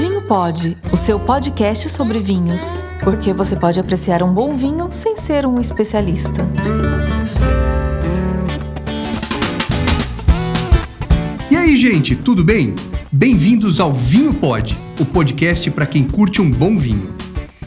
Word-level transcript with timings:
Vinho 0.00 0.22
Pode, 0.22 0.76
o 0.92 0.96
seu 0.96 1.18
podcast 1.18 1.88
sobre 1.88 2.20
vinhos. 2.20 2.62
Porque 3.02 3.32
você 3.32 3.56
pode 3.56 3.80
apreciar 3.80 4.22
um 4.22 4.32
bom 4.32 4.54
vinho 4.54 4.92
sem 4.92 5.16
ser 5.16 5.44
um 5.44 5.58
especialista. 5.58 6.48
E 11.50 11.56
aí, 11.56 11.76
gente, 11.76 12.14
tudo 12.14 12.44
bem? 12.44 12.76
Bem-vindos 13.10 13.80
ao 13.80 13.92
Vinho 13.92 14.32
Pod, 14.32 14.78
o 15.00 15.04
podcast 15.04 15.68
para 15.72 15.84
quem 15.84 16.04
curte 16.04 16.40
um 16.40 16.48
bom 16.48 16.78
vinho. 16.78 17.12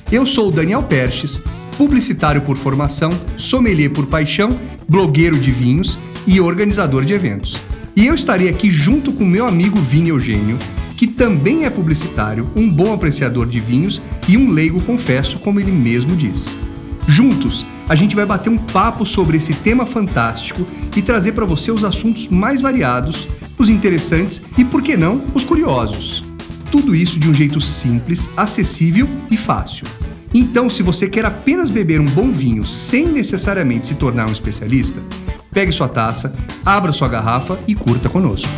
Eu 0.09 0.25
sou 0.25 0.47
o 0.47 0.51
Daniel 0.53 0.83
Perches, 0.83 1.41
publicitário 1.77 2.43
por 2.43 2.55
formação, 2.55 3.09
sommelier 3.35 3.91
por 3.91 4.05
paixão, 4.05 4.57
blogueiro 4.87 5.37
de 5.37 5.51
vinhos 5.51 5.99
e 6.25 6.39
organizador 6.39 7.03
de 7.03 7.11
eventos. 7.11 7.59
E 7.93 8.05
eu 8.05 8.15
estarei 8.15 8.47
aqui 8.47 8.71
junto 8.71 9.11
com 9.11 9.25
meu 9.25 9.45
amigo 9.45 9.77
Vini 9.77 10.11
Eugênio, 10.11 10.57
que 11.01 11.07
também 11.07 11.65
é 11.65 11.69
publicitário, 11.71 12.47
um 12.55 12.69
bom 12.69 12.93
apreciador 12.93 13.47
de 13.47 13.59
vinhos 13.59 13.99
e 14.27 14.37
um 14.37 14.51
leigo, 14.51 14.79
confesso, 14.83 15.39
como 15.39 15.59
ele 15.59 15.71
mesmo 15.71 16.15
diz. 16.15 16.59
Juntos, 17.07 17.65
a 17.89 17.95
gente 17.95 18.15
vai 18.15 18.23
bater 18.23 18.51
um 18.51 18.57
papo 18.59 19.03
sobre 19.03 19.37
esse 19.37 19.51
tema 19.51 19.83
fantástico 19.83 20.63
e 20.95 21.01
trazer 21.01 21.31
para 21.31 21.43
você 21.43 21.71
os 21.71 21.83
assuntos 21.83 22.27
mais 22.27 22.61
variados, 22.61 23.27
os 23.57 23.67
interessantes 23.67 24.43
e, 24.55 24.63
por 24.63 24.83
que 24.83 24.95
não, 24.95 25.23
os 25.33 25.43
curiosos. 25.43 26.23
Tudo 26.69 26.93
isso 26.93 27.19
de 27.19 27.27
um 27.27 27.33
jeito 27.33 27.59
simples, 27.59 28.29
acessível 28.37 29.09
e 29.31 29.35
fácil. 29.35 29.87
Então, 30.31 30.69
se 30.69 30.83
você 30.83 31.09
quer 31.09 31.25
apenas 31.25 31.71
beber 31.71 31.99
um 31.99 32.05
bom 32.05 32.31
vinho 32.31 32.63
sem 32.63 33.07
necessariamente 33.07 33.87
se 33.87 33.95
tornar 33.95 34.29
um 34.29 34.31
especialista, 34.31 35.01
pegue 35.49 35.71
sua 35.71 35.87
taça, 35.87 36.31
abra 36.63 36.93
sua 36.93 37.07
garrafa 37.07 37.57
e 37.67 37.73
curta 37.73 38.07
conosco. 38.07 38.51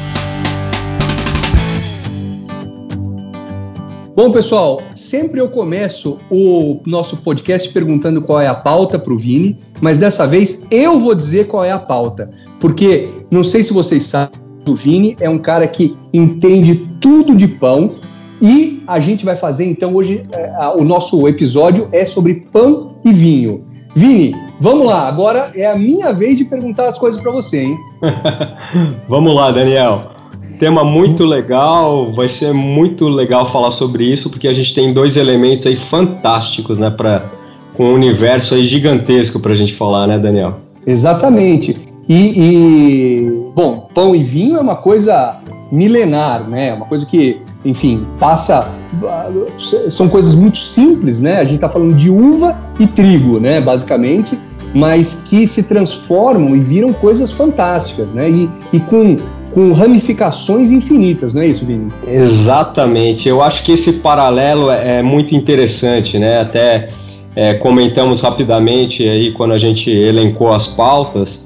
Bom, 4.15 4.31
pessoal, 4.31 4.79
sempre 4.93 5.41
eu 5.41 5.49
começo 5.49 6.19
o 6.29 6.79
nosso 6.85 7.17
podcast 7.17 7.67
perguntando 7.69 8.21
qual 8.21 8.39
é 8.39 8.47
a 8.47 8.53
pauta 8.53 8.99
para 8.99 9.11
o 9.11 9.17
Vini, 9.17 9.57
mas 9.81 9.97
dessa 9.97 10.27
vez 10.27 10.63
eu 10.69 10.99
vou 10.99 11.15
dizer 11.15 11.47
qual 11.47 11.65
é 11.65 11.71
a 11.71 11.79
pauta, 11.79 12.29
porque 12.59 13.09
não 13.31 13.43
sei 13.43 13.63
se 13.63 13.73
vocês 13.73 14.03
sabem, 14.05 14.39
o 14.67 14.75
Vini 14.75 15.17
é 15.19 15.27
um 15.27 15.39
cara 15.39 15.67
que 15.67 15.97
entende 16.13 16.75
tudo 17.01 17.35
de 17.35 17.47
pão 17.47 17.89
e 18.39 18.83
a 18.85 18.99
gente 18.99 19.25
vai 19.25 19.35
fazer 19.35 19.65
então 19.65 19.95
hoje 19.95 20.23
é, 20.31 20.67
o 20.75 20.83
nosso 20.83 21.27
episódio 21.27 21.89
é 21.91 22.05
sobre 22.05 22.45
pão 22.51 22.97
e 23.03 23.11
vinho. 23.11 23.65
Vini, 23.95 24.35
vamos 24.59 24.85
lá, 24.85 25.07
agora 25.07 25.51
é 25.55 25.65
a 25.65 25.75
minha 25.75 26.13
vez 26.13 26.37
de 26.37 26.45
perguntar 26.45 26.87
as 26.87 26.99
coisas 26.99 27.19
para 27.19 27.31
você, 27.31 27.63
hein? 27.63 27.77
vamos 29.09 29.33
lá, 29.33 29.49
Daniel 29.49 30.12
tema 30.63 30.81
muito 30.85 31.25
legal, 31.25 32.13
vai 32.13 32.29
ser 32.29 32.53
muito 32.53 33.09
legal 33.09 33.45
falar 33.51 33.69
sobre 33.69 34.05
isso, 34.05 34.29
porque 34.29 34.47
a 34.47 34.53
gente 34.53 34.73
tem 34.73 34.93
dois 34.93 35.17
elementos 35.17 35.65
aí 35.65 35.75
fantásticos, 35.75 36.79
né, 36.79 36.89
para 36.89 37.25
com 37.73 37.87
um 37.87 37.93
universo 37.93 38.55
aí 38.55 38.63
gigantesco 38.63 39.41
para 39.41 39.51
a 39.51 39.55
gente 39.57 39.73
falar, 39.73 40.07
né, 40.07 40.17
Daniel? 40.17 40.59
Exatamente. 40.87 41.75
E, 42.07 42.15
e, 42.15 43.29
bom, 43.53 43.89
pão 43.93 44.15
e 44.15 44.23
vinho 44.23 44.55
é 44.55 44.61
uma 44.61 44.77
coisa 44.77 45.41
milenar, 45.69 46.47
né? 46.47 46.73
Uma 46.73 46.85
coisa 46.85 47.05
que, 47.05 47.41
enfim, 47.65 48.05
passa. 48.17 48.69
São 49.89 50.07
coisas 50.07 50.33
muito 50.33 50.59
simples, 50.59 51.19
né? 51.19 51.39
A 51.39 51.43
gente 51.43 51.55
está 51.55 51.67
falando 51.67 51.93
de 51.95 52.09
uva 52.09 52.57
e 52.79 52.87
trigo, 52.87 53.37
né? 53.39 53.59
Basicamente, 53.59 54.37
mas 54.73 55.25
que 55.27 55.45
se 55.45 55.63
transformam 55.63 56.55
e 56.55 56.59
viram 56.59 56.93
coisas 56.93 57.33
fantásticas, 57.33 58.13
né? 58.13 58.29
E, 58.29 58.49
e 58.71 58.79
com 58.79 59.17
com 59.53 59.71
ramificações 59.71 60.71
infinitas, 60.71 61.33
não 61.33 61.41
é 61.41 61.47
isso, 61.47 61.65
Vini? 61.65 61.91
Exatamente. 62.07 63.29
Eu 63.29 63.41
acho 63.41 63.63
que 63.63 63.71
esse 63.71 63.93
paralelo 63.93 64.71
é, 64.71 64.99
é 64.99 65.01
muito 65.03 65.35
interessante, 65.35 66.17
né? 66.17 66.41
Até 66.41 66.87
é, 67.35 67.53
comentamos 67.53 68.19
rapidamente 68.21 69.07
aí 69.07 69.31
quando 69.31 69.53
a 69.53 69.57
gente 69.57 69.89
elencou 69.89 70.51
as 70.51 70.67
pautas 70.67 71.43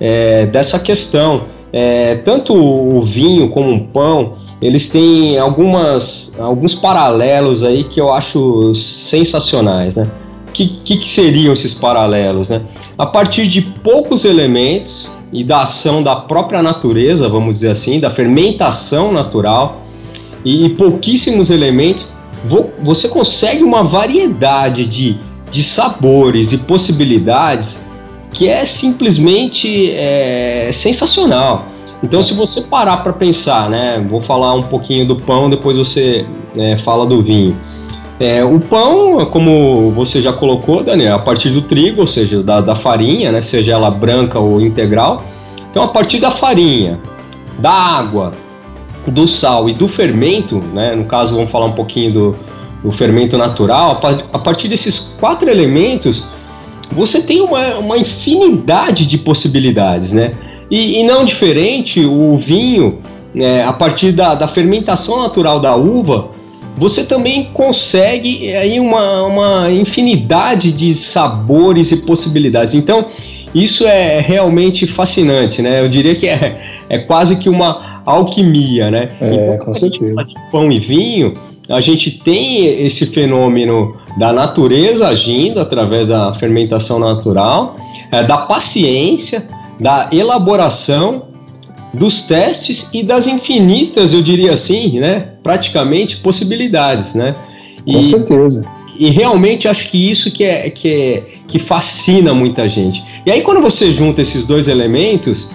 é, 0.00 0.46
dessa 0.46 0.78
questão. 0.78 1.42
É, 1.72 2.16
tanto 2.16 2.54
o 2.54 3.02
vinho 3.02 3.48
como 3.48 3.74
o 3.74 3.80
pão, 3.88 4.32
eles 4.62 4.88
têm 4.88 5.38
algumas, 5.38 6.34
alguns 6.38 6.74
paralelos 6.74 7.64
aí 7.64 7.84
que 7.84 8.00
eu 8.00 8.12
acho 8.12 8.74
sensacionais, 8.74 9.96
né? 9.96 10.08
O 10.48 10.52
que, 10.52 10.68
que, 10.84 10.96
que 10.98 11.08
seriam 11.08 11.52
esses 11.52 11.74
paralelos, 11.74 12.48
né? 12.48 12.62
A 12.96 13.06
partir 13.06 13.48
de 13.48 13.60
poucos 13.60 14.24
elementos, 14.24 15.10
e 15.34 15.42
da 15.42 15.62
ação 15.62 16.02
da 16.02 16.14
própria 16.14 16.62
natureza, 16.62 17.28
vamos 17.28 17.56
dizer 17.56 17.72
assim, 17.72 17.98
da 17.98 18.08
fermentação 18.08 19.12
natural 19.12 19.82
e, 20.44 20.68
pouquíssimos 20.70 21.50
elementos, 21.50 22.08
você 22.80 23.08
consegue 23.08 23.64
uma 23.64 23.82
variedade 23.82 24.86
de, 24.86 25.16
de 25.50 25.62
sabores 25.64 26.52
e 26.52 26.58
possibilidades 26.58 27.78
que 28.30 28.48
é 28.48 28.64
simplesmente 28.64 29.90
é, 29.92 30.70
sensacional. 30.72 31.66
Então, 32.02 32.22
se 32.22 32.34
você 32.34 32.62
parar 32.62 32.98
para 32.98 33.12
pensar, 33.12 33.70
né, 33.70 34.04
vou 34.08 34.20
falar 34.20 34.54
um 34.54 34.62
pouquinho 34.62 35.06
do 35.06 35.16
pão, 35.16 35.48
depois 35.48 35.76
você 35.76 36.26
é, 36.56 36.76
fala 36.78 37.06
do 37.06 37.22
vinho. 37.22 37.56
É, 38.20 38.44
o 38.44 38.60
pão, 38.60 39.26
como 39.26 39.90
você 39.90 40.22
já 40.22 40.32
colocou, 40.32 40.84
Daniel, 40.84 41.16
a 41.16 41.18
partir 41.18 41.50
do 41.50 41.62
trigo, 41.62 42.02
ou 42.02 42.06
seja, 42.06 42.42
da, 42.42 42.60
da 42.60 42.76
farinha, 42.76 43.32
né, 43.32 43.42
seja 43.42 43.72
ela 43.72 43.90
branca 43.90 44.38
ou 44.38 44.60
integral. 44.60 45.24
Então, 45.70 45.82
a 45.82 45.88
partir 45.88 46.20
da 46.20 46.30
farinha, 46.30 47.00
da 47.58 47.72
água, 47.72 48.32
do 49.06 49.26
sal 49.26 49.68
e 49.68 49.74
do 49.74 49.88
fermento, 49.88 50.62
né, 50.72 50.94
no 50.94 51.04
caso, 51.04 51.34
vamos 51.34 51.50
falar 51.50 51.66
um 51.66 51.72
pouquinho 51.72 52.12
do, 52.12 52.36
do 52.84 52.92
fermento 52.92 53.36
natural, 53.36 54.00
a 54.32 54.38
partir 54.38 54.68
desses 54.68 55.14
quatro 55.18 55.50
elementos, 55.50 56.24
você 56.92 57.20
tem 57.20 57.40
uma, 57.40 57.78
uma 57.78 57.98
infinidade 57.98 59.06
de 59.06 59.18
possibilidades, 59.18 60.12
né? 60.12 60.32
E, 60.70 61.00
e 61.00 61.02
não 61.02 61.24
diferente, 61.24 62.04
o 62.04 62.38
vinho, 62.38 63.00
né, 63.34 63.64
a 63.64 63.72
partir 63.72 64.12
da, 64.12 64.34
da 64.34 64.46
fermentação 64.46 65.20
natural 65.20 65.58
da 65.58 65.74
uva, 65.74 66.28
você 66.76 67.04
também 67.04 67.44
consegue 67.52 68.52
aí 68.54 68.80
uma, 68.80 69.22
uma 69.22 69.70
infinidade 69.70 70.72
de 70.72 70.92
sabores 70.94 71.92
e 71.92 71.98
possibilidades. 71.98 72.74
Então, 72.74 73.06
isso 73.54 73.86
é 73.86 74.20
realmente 74.20 74.86
fascinante, 74.86 75.62
né? 75.62 75.80
Eu 75.80 75.88
diria 75.88 76.14
que 76.16 76.28
é, 76.28 76.60
é 76.88 76.98
quase 76.98 77.36
que 77.36 77.48
uma 77.48 78.02
alquimia, 78.04 78.90
né? 78.90 79.10
É, 79.20 79.34
então, 79.34 79.66
com 79.66 79.74
certeza. 79.74 80.24
De 80.24 80.34
pão 80.50 80.70
e 80.70 80.80
vinho, 80.80 81.34
a 81.68 81.80
gente 81.80 82.10
tem 82.10 82.66
esse 82.84 83.06
fenômeno 83.06 83.96
da 84.18 84.32
natureza 84.32 85.08
agindo 85.08 85.60
através 85.60 86.08
da 86.08 86.34
fermentação 86.34 86.98
natural, 86.98 87.76
é, 88.10 88.22
da 88.22 88.38
paciência, 88.38 89.48
da 89.80 90.08
elaboração 90.12 91.33
dos 91.94 92.22
testes 92.22 92.88
e 92.92 93.02
das 93.02 93.26
infinitas, 93.26 94.12
eu 94.12 94.22
diria 94.22 94.52
assim, 94.52 94.98
né, 94.98 95.28
praticamente 95.42 96.18
possibilidades, 96.18 97.14
né? 97.14 97.34
E, 97.86 97.94
Com 97.94 98.02
certeza. 98.02 98.64
E 98.98 99.10
realmente 99.10 99.66
acho 99.66 99.88
que 99.88 100.10
isso 100.10 100.30
que 100.30 100.44
é, 100.44 100.70
que 100.70 100.88
é 100.88 101.22
que 101.46 101.58
fascina 101.58 102.32
muita 102.32 102.68
gente. 102.68 103.04
E 103.26 103.30
aí 103.30 103.42
quando 103.42 103.60
você 103.60 103.92
junta 103.92 104.22
esses 104.22 104.44
dois 104.46 104.66
elementos, 104.66 105.50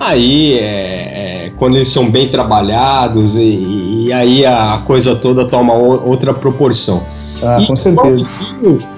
aí 0.00 0.58
é, 0.58 0.64
é 0.64 1.52
quando 1.56 1.76
eles 1.76 1.88
são 1.88 2.10
bem 2.10 2.28
trabalhados 2.28 3.36
e, 3.36 4.06
e, 4.06 4.12
aí 4.12 4.44
a 4.44 4.82
coisa 4.86 5.14
toda 5.14 5.44
toma 5.44 5.74
outra 5.74 6.32
proporção. 6.32 7.04
Ah, 7.42 7.58
e 7.60 7.66
com 7.66 7.76
certeza. 7.76 8.28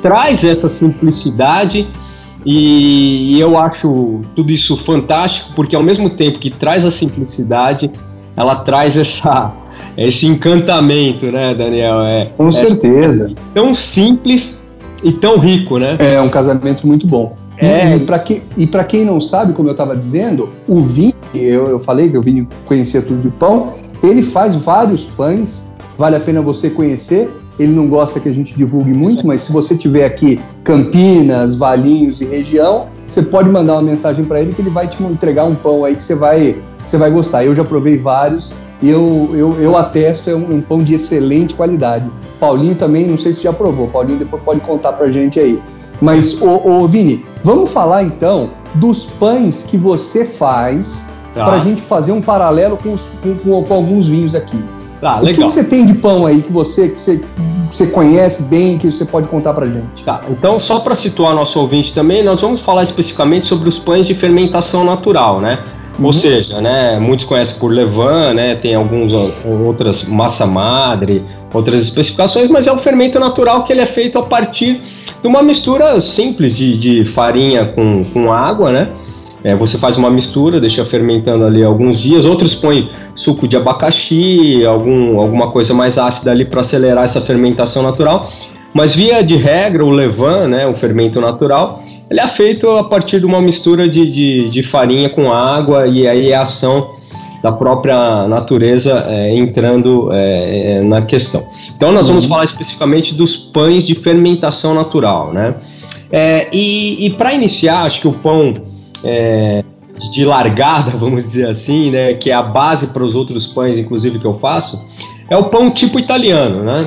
Traz 0.01 0.45
essa 0.45 0.69
simplicidade 0.69 1.89
e 2.47 3.41
eu 3.41 3.59
acho 3.59 4.21
tudo 4.37 4.53
isso 4.53 4.77
fantástico, 4.77 5.51
porque 5.57 5.75
ao 5.75 5.83
mesmo 5.83 6.09
tempo 6.09 6.39
que 6.39 6.49
traz 6.49 6.85
a 6.85 6.93
simplicidade, 6.93 7.91
ela 8.37 8.55
traz 8.55 8.97
essa, 8.97 9.53
esse 9.99 10.27
encantamento, 10.27 11.27
né, 11.27 11.53
Daniel? 11.55 12.03
É, 12.03 12.27
Com 12.37 12.53
certeza. 12.53 13.33
tão 13.53 13.75
simples 13.75 14.63
e 15.03 15.11
tão 15.11 15.39
rico, 15.39 15.79
né? 15.79 15.97
É 15.99 16.21
um 16.21 16.29
casamento 16.29 16.87
muito 16.87 17.05
bom. 17.05 17.35
É. 17.59 17.97
E, 17.97 18.01
para 18.01 18.19
que, 18.21 18.43
e 18.57 18.67
quem 18.89 19.05
não 19.05 19.21
sabe, 19.21 19.53
como 19.53 19.69
eu 19.69 19.73
estava 19.73 19.97
dizendo, 19.97 20.51
o 20.69 20.81
Vini, 20.83 21.15
eu, 21.35 21.67
eu 21.67 21.81
falei 21.81 22.09
que 22.09 22.17
o 22.17 22.23
Vini 22.23 22.47
conhecia 22.65 23.03
tudo 23.03 23.23
de 23.23 23.31
pão, 23.31 23.73
ele 24.03 24.23
faz 24.23 24.55
vários 24.55 25.05
pães, 25.05 25.73
vale 25.99 26.15
a 26.15 26.21
pena 26.21 26.41
você 26.41 26.71
conhecer 26.71 27.29
ele 27.59 27.73
não 27.73 27.89
gosta 27.89 28.21
que 28.21 28.29
a 28.29 28.33
gente 28.33 28.55
divulgue 28.55 28.93
muito, 28.93 29.27
mas 29.27 29.43
se 29.43 29.53
você 29.53 29.77
tiver 29.77 30.05
aqui 30.05 30.41
Campinas, 30.63 31.55
Valinhos 31.55 32.21
e 32.21 32.27
região, 32.27 32.89
você 33.09 33.23
pode 33.23 33.49
mandar 33.49 33.75
uma 33.75 33.83
mensagem 33.83 34.25
para 34.25 34.41
ele 34.41 34.53
que 34.53 34.61
ele 34.61 34.71
vai 34.71 34.89
te 34.89 35.03
entregar 35.03 35.45
um 35.45 35.55
pão 35.55 35.85
aí 35.85 35.95
que 35.95 36.05
você 36.05 36.15
vai, 36.15 36.57
que 36.85 36.91
você 36.91 36.99
vai 36.99 37.11
gostar. 37.11 37.45
Eu 37.45 37.55
já 37.55 37.65
provei 37.65 37.97
vários 37.97 38.55
e 38.83 38.91
eu, 38.91 39.31
eu, 39.33 39.57
eu 39.61 39.77
atesto, 39.77 40.29
é 40.29 40.35
um, 40.35 40.57
um 40.57 40.61
pão 40.61 40.83
de 40.83 40.95
excelente 40.95 41.55
qualidade. 41.55 42.05
Paulinho 42.39 42.75
também, 42.75 43.07
não 43.07 43.17
sei 43.17 43.33
se 43.33 43.43
já 43.43 43.53
provou, 43.53 43.89
Paulinho 43.89 44.19
depois 44.19 44.43
pode 44.43 44.61
contar 44.61 44.93
pra 44.93 45.11
gente 45.11 45.41
aí. 45.41 45.61
Mas, 46.01 46.41
ô, 46.43 46.83
ô 46.83 46.87
Vini, 46.87 47.25
vamos 47.43 47.73
falar 47.73 48.03
então 48.03 48.51
dos 48.75 49.07
pães 49.07 49.65
que 49.65 49.79
você 49.79 50.27
faz 50.27 51.11
tá. 51.35 51.45
para 51.45 51.55
a 51.55 51.59
gente 51.59 51.81
fazer 51.81 52.13
um 52.13 52.21
paralelo 52.21 52.77
com, 52.77 52.93
os, 52.93 53.09
com, 53.23 53.35
com, 53.37 53.63
com 53.65 53.75
alguns 53.75 54.09
vinhos 54.09 54.35
aqui. 54.35 54.63
Ah, 55.03 55.21
legal. 55.21 55.47
O 55.47 55.49
que 55.49 55.55
você 55.55 55.65
tem 55.65 55.85
de 55.85 55.95
pão 55.95 56.27
aí 56.27 56.43
que 56.43 56.53
você, 56.53 56.89
que 56.89 56.99
você, 56.99 57.21
você 57.71 57.87
conhece 57.89 58.45
bem, 58.45 58.79
que 58.79 58.91
você 58.91 59.05
pode 59.05 59.29
contar 59.29 59.55
pra 59.55 59.67
gente? 59.67 60.03
Tá, 60.05 60.23
então 60.31 60.59
só 60.59 60.81
para 60.81 60.97
situar 60.97 61.35
nosso 61.35 61.61
ouvinte 61.61 61.93
também, 61.93 62.23
nós 62.23 62.41
vamos 62.41 62.61
falar 62.61 62.83
especificamente 62.83 63.47
sobre 63.47 63.69
os 63.69 63.79
pães 63.79 64.07
de 64.07 64.15
fermentação 64.15 64.85
natural, 64.85 65.41
né? 65.41 65.59
Uhum. 65.99 66.07
Ou 66.07 66.13
seja, 66.13 66.61
né, 66.61 66.99
muitos 66.99 67.25
conhecem 67.25 67.59
por 67.59 67.73
levain, 67.73 68.35
né, 68.35 68.55
tem 68.55 68.75
alguns 68.75 69.13
outras 69.45 70.05
massa 70.05 70.45
madre, 70.47 71.25
outras 71.53 71.83
especificações, 71.83 72.51
mas 72.51 72.67
é 72.67 72.73
um 72.73 72.79
fermento 72.79 73.19
natural 73.19 73.65
que 73.65 73.73
ele 73.73 73.81
é 73.81 73.87
feito 73.87 74.19
a 74.19 74.23
partir 74.23 74.81
de 75.23 75.27
uma 75.27 75.43
mistura 75.43 76.01
simples 76.01 76.55
de, 76.55 76.77
de 76.77 77.05
farinha 77.07 77.65
com, 77.65 78.05
com 78.05 78.33
água, 78.33 78.71
né? 78.71 78.89
É, 79.47 79.55
você 79.55 79.79
faz 79.79 79.97
uma 79.97 80.11
mistura, 80.11 80.59
deixa 80.59 80.85
fermentando 80.85 81.45
ali 81.45 81.63
alguns 81.63 82.01
dias. 82.01 82.27
Outros 82.27 82.53
põem 82.53 82.91
suco 83.15 83.47
de 83.47 83.57
abacaxi, 83.57 84.67
algum, 84.67 85.21
alguma 85.21 85.53
coisa 85.53 85.73
mais 85.73 85.99
ácida 85.99 86.33
ali 86.33 86.45
para 86.45 86.63
acelerar 86.63 87.05
essa 87.05 87.21
fermentação 87.21 87.81
natural. 87.81 88.29
Mas 88.75 88.93
via 88.93 89.23
de 89.23 89.37
regra, 89.37 89.85
o 89.85 89.91
levain, 89.91 90.49
né, 90.49 90.67
o 90.67 90.75
fermento 90.75 91.21
natural, 91.21 91.81
ele 92.11 92.19
é 92.19 92.27
feito 92.27 92.69
a 92.73 92.83
partir 92.83 93.21
de 93.21 93.27
uma 93.27 93.41
mistura 93.41 93.89
de, 93.89 94.11
de, 94.11 94.49
de 94.49 94.63
farinha 94.65 95.09
com 95.09 95.33
água 95.33 95.87
e 95.87 96.09
aí 96.09 96.33
é 96.33 96.35
a 96.35 96.43
ação 96.43 96.91
da 97.41 97.53
própria 97.53 98.27
natureza 98.27 99.07
é, 99.09 99.33
entrando 99.33 100.11
é, 100.13 100.79
é 100.79 100.83
na 100.83 101.03
questão. 101.03 101.47
Então 101.77 101.93
nós 101.93 102.09
vamos 102.09 102.25
uhum. 102.25 102.31
falar 102.31 102.45
especificamente 102.45 103.15
dos 103.15 103.37
pães 103.37 103.85
de 103.85 103.95
fermentação 103.95 104.75
natural, 104.75 105.33
né? 105.33 105.55
É, 106.11 106.49
e, 106.53 107.07
e 107.07 107.11
para 107.11 107.33
iniciar, 107.33 107.83
acho 107.83 108.01
que 108.01 108.09
o 108.09 108.13
pão 108.13 108.53
é, 109.07 109.65
de 110.11 110.25
largada, 110.25 110.91
vamos 110.99 111.25
dizer 111.25 111.49
assim, 111.49 111.91
né, 111.91 112.15
que 112.15 112.31
é 112.31 112.35
a 112.35 112.43
base 112.43 112.89
para 112.89 113.05
os 113.05 113.15
outros 113.15 113.47
pães, 113.47 113.79
inclusive 113.79 114.19
que 114.19 114.25
eu 114.25 114.35
faço, 114.35 114.85
é 115.31 115.37
o 115.37 115.45
pão 115.45 115.71
tipo 115.71 115.99
italiano, 115.99 116.63
né? 116.63 116.87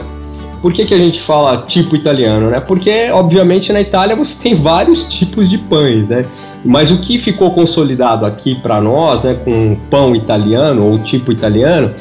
Por 0.61 0.73
que, 0.73 0.83
que 0.83 0.93
a 0.93 0.97
gente 0.97 1.21
fala 1.21 1.63
tipo 1.65 1.95
italiano, 1.95 2.49
né? 2.49 2.59
Porque, 2.59 3.09
obviamente, 3.11 3.71
na 3.71 3.79
Itália 3.79 4.13
você 4.13 4.41
tem 4.43 4.55
vários 4.55 5.05
tipos 5.05 5.49
de 5.49 5.57
pães, 5.57 6.09
né? 6.09 6.25
Mas 6.65 6.91
o 6.91 6.99
que 6.99 7.17
ficou 7.17 7.51
consolidado 7.51 8.25
aqui 8.25 8.55
para 8.55 8.81
nós, 8.81 9.23
né, 9.23 9.35
com 9.45 9.77
pão 9.89 10.13
italiano 10.13 10.85
ou 10.85 10.99
tipo 10.99 11.31
italiano, 11.31 11.93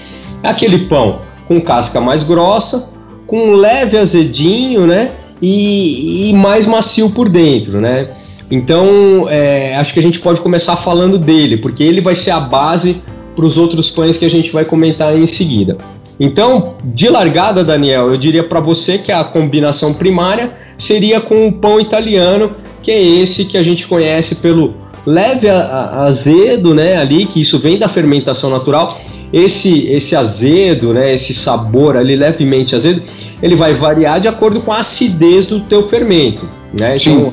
é 0.42 0.48
aquele 0.48 0.86
pão 0.86 1.20
com 1.46 1.60
casca 1.60 2.00
mais 2.00 2.24
grossa, 2.24 2.90
com 3.26 3.52
leve 3.52 3.96
azedinho, 3.96 4.86
né? 4.86 5.10
E, 5.40 6.30
e 6.30 6.32
mais 6.32 6.66
macio 6.66 7.10
por 7.10 7.28
dentro, 7.28 7.80
né? 7.80 8.08
Então, 8.50 9.26
é, 9.28 9.76
acho 9.76 9.92
que 9.92 9.98
a 10.00 10.02
gente 10.02 10.18
pode 10.20 10.40
começar 10.40 10.76
falando 10.76 11.18
dele, 11.18 11.56
porque 11.56 11.82
ele 11.82 12.00
vai 12.00 12.14
ser 12.14 12.30
a 12.30 12.40
base 12.40 12.96
para 13.36 13.44
os 13.44 13.58
outros 13.58 13.90
pães 13.90 14.16
que 14.16 14.24
a 14.24 14.30
gente 14.30 14.50
vai 14.50 14.64
comentar 14.64 15.16
em 15.16 15.26
seguida. 15.26 15.76
Então, 16.18 16.74
de 16.82 17.08
largada, 17.08 17.62
Daniel, 17.62 18.08
eu 18.08 18.16
diria 18.16 18.42
para 18.42 18.58
você 18.58 18.98
que 18.98 19.12
a 19.12 19.22
combinação 19.22 19.94
primária 19.94 20.50
seria 20.76 21.20
com 21.20 21.46
o 21.46 21.52
pão 21.52 21.78
italiano, 21.78 22.52
que 22.82 22.90
é 22.90 23.00
esse 23.00 23.44
que 23.44 23.56
a 23.56 23.62
gente 23.62 23.86
conhece 23.86 24.36
pelo 24.36 24.74
leve 25.06 25.48
azedo, 25.48 26.74
né, 26.74 26.96
ali, 26.96 27.26
que 27.26 27.40
isso 27.40 27.58
vem 27.58 27.78
da 27.78 27.88
fermentação 27.88 28.50
natural. 28.50 28.98
Esse 29.32 29.86
esse 29.88 30.16
azedo, 30.16 30.92
né, 30.92 31.14
esse 31.14 31.34
sabor 31.34 31.96
ali 31.96 32.16
levemente 32.16 32.74
azedo, 32.74 33.02
ele 33.42 33.54
vai 33.54 33.74
variar 33.74 34.20
de 34.20 34.26
acordo 34.26 34.60
com 34.60 34.72
a 34.72 34.78
acidez 34.78 35.46
do 35.46 35.60
teu 35.60 35.86
fermento, 35.86 36.48
né? 36.78 36.96
Então, 36.96 37.32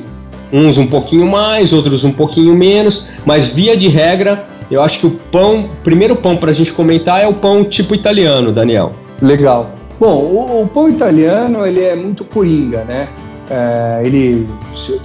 uns 0.52 0.78
um 0.78 0.86
pouquinho 0.86 1.26
mais, 1.26 1.72
outros 1.72 2.04
um 2.04 2.12
pouquinho 2.12 2.54
menos, 2.54 3.08
mas 3.24 3.46
via 3.46 3.76
de 3.76 3.88
regra 3.88 4.46
eu 4.70 4.82
acho 4.82 4.98
que 4.98 5.06
o 5.06 5.10
pão, 5.10 5.60
o 5.60 5.68
primeiro 5.84 6.16
pão 6.16 6.36
para 6.36 6.50
a 6.50 6.54
gente 6.54 6.72
comentar 6.72 7.22
é 7.22 7.26
o 7.26 7.34
pão 7.34 7.62
tipo 7.62 7.94
italiano, 7.94 8.52
Daniel. 8.52 8.92
Legal. 9.22 9.70
Bom, 9.98 10.14
o, 10.16 10.62
o 10.62 10.68
pão 10.68 10.88
italiano 10.88 11.64
ele 11.64 11.82
é 11.82 11.94
muito 11.94 12.24
coringa, 12.24 12.84
né? 12.84 13.08
É, 13.48 14.02
ele, 14.04 14.46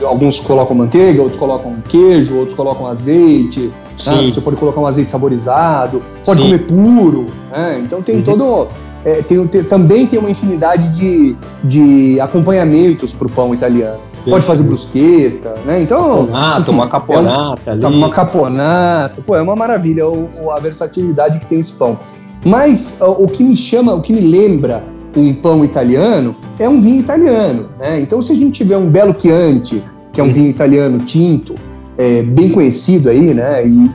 alguns 0.04 0.40
colocam 0.40 0.76
manteiga, 0.76 1.22
outros 1.22 1.40
colocam 1.40 1.76
queijo, 1.88 2.36
outros 2.38 2.56
colocam 2.56 2.88
azeite. 2.88 3.72
Né? 4.04 4.32
Você 4.32 4.42
pode 4.42 4.58
colocar 4.58 4.82
um 4.82 4.88
azeite 4.88 5.12
saborizado, 5.12 6.02
pode 6.26 6.42
Sim. 6.42 6.48
comer 6.48 6.66
puro. 6.66 7.28
Né? 7.56 7.82
Então 7.84 8.02
tem 8.02 8.16
uhum. 8.16 8.24
todo 8.24 8.68
é, 9.06 9.22
tem, 9.22 9.46
tem, 9.48 9.64
também 9.64 10.06
tem 10.08 10.18
uma 10.18 10.30
infinidade 10.30 10.90
de, 10.90 11.36
de 11.64 12.20
acompanhamentos 12.20 13.14
para 13.14 13.28
o 13.28 13.30
pão 13.30 13.54
italiano. 13.54 14.00
Pode 14.30 14.46
fazer 14.46 14.64
brusqueta, 14.64 15.56
né? 15.66 15.82
Então. 15.82 16.28
Caponato, 16.28 16.72
uma 16.72 16.88
caponata 16.88 17.62
é 17.66 17.72
um, 17.72 17.88
ali. 17.88 17.96
Uma 17.98 18.10
caponata. 18.10 19.22
Pô, 19.22 19.36
é 19.36 19.42
uma 19.42 19.56
maravilha 19.56 20.08
o, 20.08 20.52
a 20.52 20.60
versatilidade 20.60 21.40
que 21.40 21.46
tem 21.46 21.60
esse 21.60 21.74
pão. 21.74 21.98
Mas 22.46 23.00
o 23.02 23.28
que 23.28 23.44
me 23.44 23.56
chama, 23.56 23.94
o 23.94 24.02
que 24.02 24.14
me 24.14 24.22
lembra 24.22 24.84
um 25.16 25.34
pão 25.34 25.64
italiano 25.64 26.36
é 26.58 26.68
um 26.68 26.80
vinho 26.80 27.00
italiano, 27.00 27.70
né? 27.80 28.00
Então, 28.00 28.22
se 28.22 28.32
a 28.32 28.36
gente 28.36 28.54
tiver 28.54 28.78
um 28.78 28.88
belo 28.88 29.16
Chianti, 29.20 29.84
que 30.12 30.22
é 30.22 30.24
um 30.24 30.28
hum. 30.28 30.32
vinho 30.32 30.50
italiano 30.50 31.00
tinto, 31.00 31.56
é, 31.98 32.22
bem 32.22 32.50
conhecido 32.50 33.10
aí, 33.10 33.34
né? 33.34 33.66
E 33.66 33.92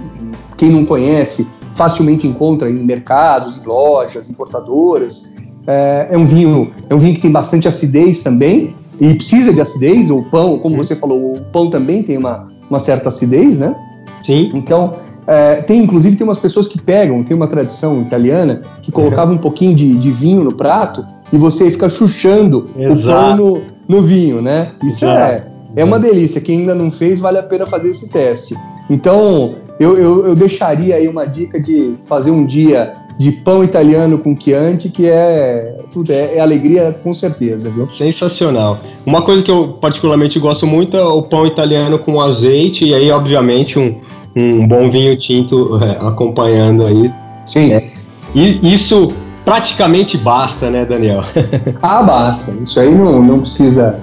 quem 0.56 0.70
não 0.70 0.84
conhece 0.84 1.49
facilmente 1.75 2.26
encontra 2.26 2.70
em 2.70 2.84
mercados, 2.84 3.58
em 3.58 3.67
lojas, 3.67 4.31
importadoras. 4.31 5.34
É, 5.67 6.08
é 6.11 6.19
um 6.19 6.25
vinho, 6.25 6.70
é 6.88 6.94
um 6.94 6.99
vinho 6.99 7.14
que 7.14 7.20
tem 7.20 7.31
bastante 7.31 7.67
acidez 7.69 8.20
também 8.20 8.75
e 9.00 9.14
precisa 9.14 9.52
de 9.52 9.60
acidez. 9.60 10.10
O 10.10 10.22
pão, 10.22 10.58
como 10.58 10.76
você 10.76 10.96
falou, 10.96 11.34
o 11.34 11.40
pão 11.52 11.70
também 11.70 12.02
tem 12.02 12.16
uma, 12.16 12.48
uma 12.69 12.78
certa 12.78 13.08
acidez, 13.08 13.58
né? 13.58 13.75
Sim. 14.20 14.50
Então, 14.54 14.94
é, 15.26 15.56
tem 15.56 15.82
inclusive 15.82 16.16
tem 16.16 16.26
umas 16.26 16.38
pessoas 16.38 16.69
que 16.69 16.81
pegam, 16.81 17.22
tem 17.22 17.37
uma 17.37 17.48
tradição 17.48 18.00
italiana 18.00 18.62
que 18.82 18.93
colocava 18.93 19.32
um 19.32 19.38
pouquinho 19.38 19.75
de, 19.75 19.96
de 19.96 20.10
vinho 20.10 20.44
no 20.44 20.54
prato 20.54 21.04
e 21.32 21.37
você 21.37 21.70
fica 21.70 21.88
chuchando 21.88 22.70
Exato. 22.76 23.08
o 23.08 23.12
pão 23.12 23.37
no, 23.37 23.62
no 23.96 24.02
vinho, 24.02 24.40
né? 24.40 24.72
Isso 24.82 25.04
é, 25.04 25.46
é 25.75 25.84
uma 25.84 25.98
delícia. 25.98 26.40
Quem 26.40 26.60
ainda 26.60 26.75
não 26.75 26.93
fez, 26.93 27.19
vale 27.19 27.38
a 27.38 27.43
pena 27.43 27.66
fazer 27.66 27.90
esse 27.90 28.08
teste. 28.08 28.56
Então, 28.88 29.54
eu, 29.81 29.96
eu, 29.96 30.26
eu 30.28 30.37
deixaria 30.37 30.94
aí 30.94 31.08
uma 31.08 31.26
dica 31.26 31.60
de 31.60 31.96
fazer 32.06 32.31
um 32.31 32.46
dia 32.46 32.94
de 33.19 33.33
pão 33.33 33.65
italiano 33.65 34.19
com 34.19 34.37
Chianti, 34.39 34.91
que 34.91 35.09
é, 35.09 35.79
tudo 35.93 36.11
é, 36.13 36.37
é, 36.37 36.41
alegria 36.41 36.95
com 37.03 37.15
certeza, 37.15 37.71
viu? 37.71 37.89
Sensacional. 37.91 38.79
Uma 39.05 39.23
coisa 39.23 39.43
que 39.43 39.51
eu 39.51 39.79
particularmente 39.81 40.39
gosto 40.39 40.67
muito 40.67 40.97
é 40.97 41.05
o 41.05 41.23
pão 41.23 41.47
italiano 41.47 41.99
com 41.99 42.21
azeite 42.21 42.85
e 42.85 42.95
aí, 42.95 43.11
obviamente, 43.11 43.79
um, 43.79 44.01
um 44.35 44.67
bom 44.67 44.91
vinho 44.91 45.17
tinto 45.17 45.81
é, 45.83 46.07
acompanhando 46.07 46.85
aí. 46.85 47.11
Sim. 47.47 47.73
É. 47.73 47.91
E 48.35 48.73
isso 48.75 49.15
praticamente 49.45 50.19
basta, 50.19 50.69
né, 50.69 50.85
Daniel? 50.85 51.25
ah, 51.81 52.03
basta. 52.03 52.53
Isso 52.63 52.79
aí 52.79 52.94
não, 52.94 53.23
não 53.23 53.41
precisa 53.41 53.99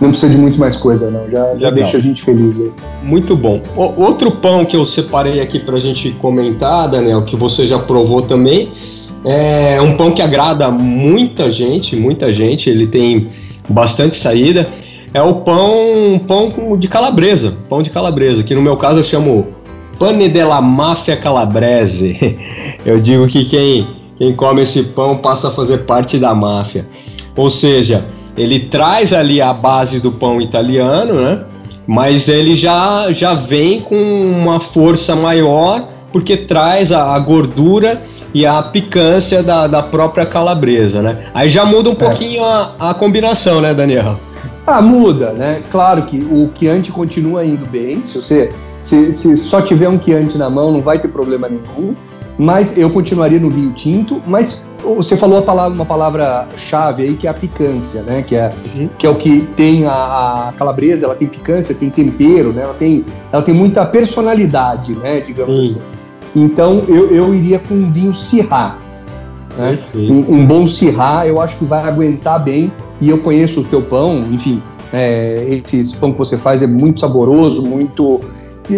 não 0.00 0.10
precisa 0.10 0.32
de 0.32 0.38
muito 0.38 0.58
mais 0.58 0.76
coisa, 0.76 1.10
não. 1.10 1.28
Já, 1.30 1.56
já 1.56 1.70
deixa 1.70 1.96
a 1.96 2.00
gente 2.00 2.22
feliz 2.22 2.60
aí. 2.60 2.72
Muito 3.02 3.36
bom. 3.36 3.60
O, 3.76 4.02
outro 4.02 4.30
pão 4.30 4.64
que 4.64 4.76
eu 4.76 4.84
separei 4.84 5.40
aqui 5.40 5.58
pra 5.58 5.78
gente 5.78 6.10
comentar, 6.12 6.88
Daniel, 6.88 7.22
que 7.22 7.36
você 7.36 7.66
já 7.66 7.78
provou 7.78 8.22
também, 8.22 8.72
é 9.24 9.80
um 9.80 9.96
pão 9.96 10.12
que 10.12 10.22
agrada 10.22 10.70
muita 10.70 11.50
gente, 11.50 11.96
muita 11.96 12.32
gente. 12.32 12.70
Ele 12.70 12.86
tem 12.86 13.28
bastante 13.68 14.16
saída. 14.16 14.68
É 15.12 15.22
o 15.22 15.34
pão, 15.34 16.20
pão 16.26 16.76
de 16.76 16.86
calabresa, 16.86 17.54
pão 17.68 17.82
de 17.82 17.90
calabresa, 17.90 18.42
que 18.42 18.54
no 18.54 18.60
meu 18.60 18.76
caso 18.76 18.98
eu 18.98 19.04
chamo 19.04 19.46
pane 19.98 20.28
della 20.28 20.60
mafia 20.60 21.16
calabrese. 21.16 22.38
Eu 22.86 23.00
digo 23.00 23.26
que 23.26 23.44
quem, 23.44 23.86
quem 24.16 24.34
come 24.34 24.62
esse 24.62 24.84
pão 24.84 25.16
passa 25.16 25.48
a 25.48 25.50
fazer 25.50 25.78
parte 25.78 26.16
da 26.16 26.34
máfia. 26.34 26.86
Ou 27.36 27.50
seja, 27.50 28.04
ele 28.38 28.60
traz 28.60 29.12
ali 29.12 29.42
a 29.42 29.52
base 29.52 30.00
do 30.00 30.12
pão 30.12 30.40
italiano, 30.40 31.20
né? 31.20 31.44
Mas 31.86 32.28
ele 32.28 32.54
já, 32.54 33.10
já 33.10 33.34
vem 33.34 33.80
com 33.80 33.96
uma 33.96 34.60
força 34.60 35.16
maior 35.16 35.88
porque 36.12 36.36
traz 36.36 36.92
a, 36.92 37.14
a 37.14 37.18
gordura 37.18 38.02
e 38.32 38.46
a 38.46 38.62
picância 38.62 39.42
da, 39.42 39.66
da 39.66 39.82
própria 39.82 40.24
calabresa, 40.24 41.02
né? 41.02 41.26
Aí 41.34 41.48
já 41.48 41.64
muda 41.64 41.90
um 41.90 41.94
é. 41.94 41.96
pouquinho 41.96 42.44
a, 42.44 42.74
a 42.78 42.94
combinação, 42.94 43.60
né, 43.60 43.74
Daniel? 43.74 44.18
Ah, 44.66 44.80
muda, 44.82 45.32
né? 45.32 45.62
Claro 45.70 46.02
que 46.02 46.18
o 46.18 46.50
Chianti 46.56 46.92
continua 46.92 47.44
indo 47.44 47.66
bem. 47.66 48.04
Se 48.04 48.20
você 48.20 48.50
se, 48.82 49.12
se 49.12 49.36
só 49.36 49.60
tiver 49.60 49.88
um 49.88 50.00
Chianti 50.00 50.38
na 50.38 50.48
mão, 50.48 50.70
não 50.70 50.80
vai 50.80 50.98
ter 50.98 51.08
problema 51.08 51.48
nenhum 51.48 51.94
mas 52.38 52.78
eu 52.78 52.88
continuaria 52.88 53.40
no 53.40 53.50
vinho 53.50 53.72
tinto. 53.72 54.22
Mas 54.26 54.70
você 54.82 55.16
falou 55.16 55.42
palavra, 55.42 55.74
uma 55.74 55.84
palavra-chave 55.84 57.02
aí 57.02 57.14
que 57.14 57.26
é 57.26 57.30
a 57.30 57.34
picância, 57.34 58.02
né? 58.02 58.22
Que 58.22 58.36
é, 58.36 58.52
uhum. 58.76 58.88
que 58.96 59.06
é 59.06 59.10
o 59.10 59.16
que 59.16 59.40
tem 59.56 59.84
a, 59.86 59.90
a, 60.48 60.52
calabresa, 60.56 61.06
ela 61.06 61.16
tem 61.16 61.26
picância, 61.26 61.74
tem 61.74 61.90
tempero, 61.90 62.52
né? 62.52 62.62
Ela 62.62 62.74
tem, 62.74 63.04
ela 63.32 63.42
tem 63.42 63.54
muita 63.54 63.84
personalidade, 63.84 64.94
né? 64.94 65.20
Digamos 65.20 65.72
Sim. 65.72 65.80
assim. 65.80 65.88
Então 66.36 66.84
eu, 66.86 67.10
eu 67.10 67.34
iria 67.34 67.58
com 67.58 67.74
um 67.74 67.90
vinho 67.90 68.14
Syrah. 68.14 68.78
Né? 69.56 69.78
Um, 69.94 70.34
um, 70.34 70.46
bom 70.46 70.66
Syrah 70.66 71.26
eu 71.26 71.40
acho 71.40 71.56
que 71.56 71.64
vai 71.64 71.82
aguentar 71.82 72.42
bem. 72.42 72.70
E 73.00 73.08
eu 73.08 73.18
conheço 73.18 73.60
o 73.60 73.64
teu 73.64 73.80
pão, 73.80 74.24
enfim, 74.32 74.60
é, 74.92 75.60
esse 75.64 75.96
pão 75.96 76.10
que 76.10 76.18
você 76.18 76.36
faz 76.36 76.62
é 76.62 76.66
muito 76.66 76.98
saboroso, 76.98 77.62
muito, 77.62 78.20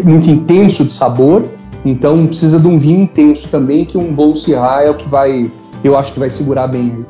muito 0.05 0.29
intenso 0.29 0.85
de 0.85 0.93
sabor. 0.93 1.45
Então 1.85 2.27
precisa 2.27 2.61
de 2.61 2.67
um 2.67 2.79
vinho 2.79 3.03
intenso 3.03 3.49
também, 3.49 3.85
que 3.85 3.97
um 3.97 4.13
bom 4.13 4.35
Syrah 4.35 4.83
é 4.83 4.91
o 4.91 4.95
que 4.95 5.09
vai 5.09 5.51
eu 5.83 5.97
acho 5.97 6.13
que 6.13 6.19
vai 6.19 6.31
segurar 6.31 6.67
bem. 6.69 7.05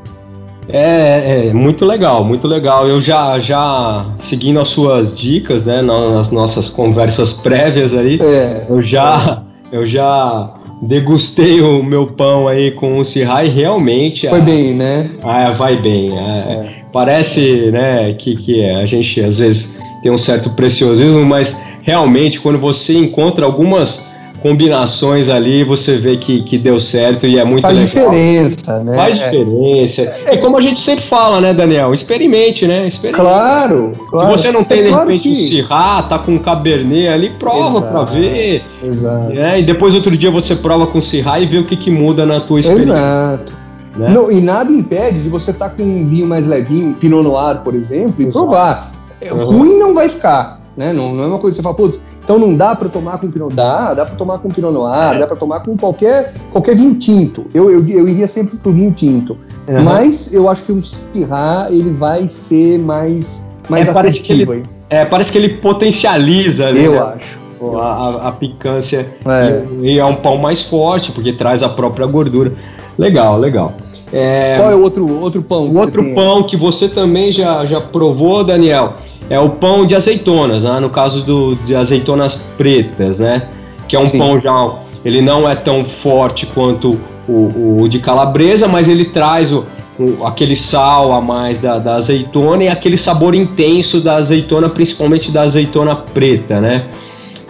É, 0.68 1.48
é, 1.48 1.52
muito 1.52 1.84
legal, 1.84 2.24
muito 2.24 2.46
legal. 2.46 2.86
Eu 2.86 3.00
já, 3.00 3.38
já 3.40 4.06
seguindo 4.20 4.60
as 4.60 4.68
suas 4.68 5.14
dicas, 5.14 5.64
né, 5.64 5.82
nas 5.82 6.30
nossas 6.30 6.68
conversas 6.68 7.32
prévias 7.32 7.92
aí, 7.92 8.20
é, 8.22 8.66
eu 8.68 8.80
já, 8.80 9.42
é. 9.72 9.76
eu 9.76 9.86
já 9.86 10.54
degustei 10.80 11.60
o 11.60 11.82
meu 11.82 12.06
pão 12.06 12.46
aí 12.46 12.70
com 12.70 12.98
o 12.98 13.04
Sirrai 13.04 13.48
realmente. 13.48 14.28
Foi 14.28 14.40
a, 14.40 14.42
bem, 14.42 14.74
né? 14.74 15.10
Ah, 15.24 15.50
vai 15.50 15.76
bem. 15.76 16.16
É, 16.16 16.20
é. 16.22 16.84
Parece, 16.92 17.70
né, 17.72 18.12
que, 18.12 18.36
que 18.36 18.64
a 18.64 18.86
gente 18.86 19.20
às 19.20 19.38
vezes 19.38 19.76
tem 20.02 20.12
um 20.12 20.18
certo 20.18 20.50
preciosismo, 20.50 21.24
mas 21.24 21.56
realmente 21.82 22.40
quando 22.40 22.58
você 22.58 22.96
encontra 22.96 23.44
algumas 23.44 24.09
combinações 24.42 25.28
ali, 25.28 25.62
você 25.62 25.96
vê 25.96 26.16
que, 26.16 26.42
que 26.42 26.58
deu 26.58 26.80
certo 26.80 27.26
e 27.26 27.38
é 27.38 27.44
muito 27.44 27.62
Faz 27.62 27.76
legal. 27.76 28.10
diferença, 28.10 28.82
né? 28.84 28.96
Faz 28.96 29.18
diferença. 29.18 30.02
É. 30.02 30.34
E 30.34 30.38
como 30.38 30.56
a 30.56 30.60
gente 30.60 30.80
sempre 30.80 31.04
fala, 31.04 31.40
né, 31.40 31.52
Daniel? 31.54 31.92
Experimente, 31.92 32.66
né? 32.66 32.88
Experimente. 32.88 33.20
Claro, 33.20 33.92
claro. 34.08 34.26
Se 34.26 34.42
você 34.42 34.52
não 34.52 34.64
tem, 34.64 34.80
é 34.80 34.82
de 34.84 34.88
claro 34.88 35.06
repente, 35.06 35.28
que... 35.28 35.34
o 35.34 35.36
Sirá, 35.36 36.02
tá 36.02 36.18
com 36.18 36.32
um 36.32 36.38
Cabernet 36.38 37.08
ali, 37.08 37.30
prova 37.30 37.78
Exato. 37.78 37.92
pra 37.92 38.04
ver. 38.04 38.62
Exato. 38.82 39.32
Né? 39.32 39.60
E 39.60 39.62
depois, 39.62 39.94
outro 39.94 40.16
dia, 40.16 40.30
você 40.30 40.56
prova 40.56 40.86
com 40.86 41.00
Sirá 41.00 41.38
e 41.38 41.46
vê 41.46 41.58
o 41.58 41.64
que, 41.64 41.76
que 41.76 41.90
muda 41.90 42.24
na 42.24 42.40
tua 42.40 42.60
experiência. 42.60 42.92
Exato. 42.92 43.52
Né? 43.96 44.08
Não, 44.08 44.30
e 44.30 44.40
nada 44.40 44.72
impede 44.72 45.22
de 45.22 45.28
você 45.28 45.50
estar 45.50 45.68
tá 45.68 45.74
com 45.74 45.82
um 45.82 46.06
vinho 46.06 46.26
mais 46.26 46.46
levinho, 46.46 46.94
Pinot 46.94 47.22
Noir, 47.22 47.58
por 47.58 47.74
exemplo, 47.74 48.14
e 48.20 48.26
Exato. 48.26 48.46
provar. 48.46 48.92
Uhum. 49.22 49.44
Ruim 49.44 49.78
não 49.78 49.92
vai 49.92 50.08
ficar 50.08 50.59
né? 50.76 50.92
Não, 50.92 51.14
não 51.14 51.24
é 51.24 51.26
uma 51.26 51.38
coisa 51.38 51.56
que 51.56 51.62
você 51.62 51.62
fala, 51.62 51.76
putz, 51.76 52.00
então 52.22 52.38
não 52.38 52.54
dá 52.54 52.74
para 52.74 52.88
tomar 52.88 53.18
com 53.18 53.30
Pinot 53.30 53.54
Dá, 53.54 53.94
dá 53.94 54.06
para 54.06 54.16
tomar 54.16 54.38
com 54.38 54.48
Pinot 54.48 54.72
Noir, 54.72 55.14
é. 55.14 55.18
dá 55.18 55.26
para 55.26 55.36
tomar 55.36 55.60
com 55.60 55.76
qualquer, 55.76 56.32
qualquer 56.52 56.76
vinho 56.76 56.94
tinto. 56.94 57.46
Eu, 57.52 57.70
eu, 57.70 57.86
eu 57.88 58.08
iria 58.08 58.26
sempre 58.26 58.56
pro 58.56 58.72
vinho 58.72 58.92
tinto. 58.92 59.36
Uhum. 59.68 59.82
Mas 59.82 60.32
eu 60.32 60.48
acho 60.48 60.64
que 60.64 60.72
um 60.72 60.82
Syrah, 60.82 61.68
ele 61.70 61.90
vai 61.90 62.28
ser 62.28 62.78
mais, 62.78 63.48
mais 63.68 63.88
é. 63.88 63.92
Parece 63.92 64.20
que, 64.20 64.32
ele, 64.32 64.62
é, 64.88 65.04
parece 65.04 65.32
que 65.32 65.38
ele 65.38 65.54
potencializa, 65.54 66.72
né? 66.72 66.86
Eu 66.86 67.06
acho. 67.06 67.40
A, 67.78 67.84
a, 67.84 68.28
a 68.28 68.32
picância 68.32 69.06
é. 69.26 69.62
E, 69.82 69.94
e, 69.94 69.98
é 69.98 70.04
um 70.04 70.14
pão 70.14 70.38
mais 70.38 70.62
forte, 70.62 71.12
porque 71.12 71.32
traz 71.32 71.62
a 71.62 71.68
própria 71.68 72.06
gordura. 72.06 72.52
Legal, 72.96 73.38
legal. 73.38 73.74
É, 74.12 74.56
Qual 74.58 74.70
é 74.70 74.74
o 74.74 74.82
outro, 74.82 75.20
outro 75.20 75.42
pão? 75.42 75.66
O 75.66 75.78
outro 75.78 76.14
pão 76.14 76.42
que 76.42 76.56
você 76.56 76.88
também 76.88 77.30
já, 77.30 77.64
já 77.66 77.80
provou, 77.80 78.42
Daniel, 78.42 78.94
é 79.30 79.38
o 79.38 79.48
pão 79.48 79.86
de 79.86 79.94
azeitonas, 79.94 80.64
né? 80.64 80.80
no 80.80 80.90
caso 80.90 81.22
do, 81.22 81.54
de 81.54 81.74
azeitonas 81.74 82.34
pretas, 82.58 83.20
né? 83.20 83.44
Que 83.88 83.94
é 83.94 83.98
um 83.98 84.08
Sim. 84.08 84.18
pão 84.18 84.40
já. 84.40 84.74
Ele 85.04 85.22
não 85.22 85.48
é 85.48 85.54
tão 85.54 85.84
forte 85.84 86.46
quanto 86.46 86.98
o, 87.28 87.82
o 87.82 87.88
de 87.88 88.00
calabresa, 88.00 88.66
mas 88.66 88.88
ele 88.88 89.04
traz 89.04 89.52
o, 89.52 89.64
o, 89.98 90.26
aquele 90.26 90.56
sal 90.56 91.12
a 91.12 91.20
mais 91.20 91.60
da, 91.60 91.78
da, 91.78 91.94
azeitona 91.94 92.64
e 92.64 92.68
aquele 92.68 92.98
sabor 92.98 93.34
intenso 93.34 94.00
da 94.00 94.16
azeitona, 94.16 94.68
principalmente 94.68 95.30
da 95.30 95.42
azeitona 95.42 95.94
preta, 95.94 96.60
né? 96.60 96.86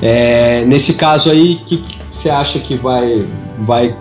É, 0.03 0.63
nesse 0.67 0.95
caso 0.95 1.31
aí, 1.31 1.61
o 1.63 1.65
que 1.65 1.83
você 2.11 2.29
acha 2.29 2.59
que 2.59 2.75
vai, 2.75 3.25
vai 3.59 3.95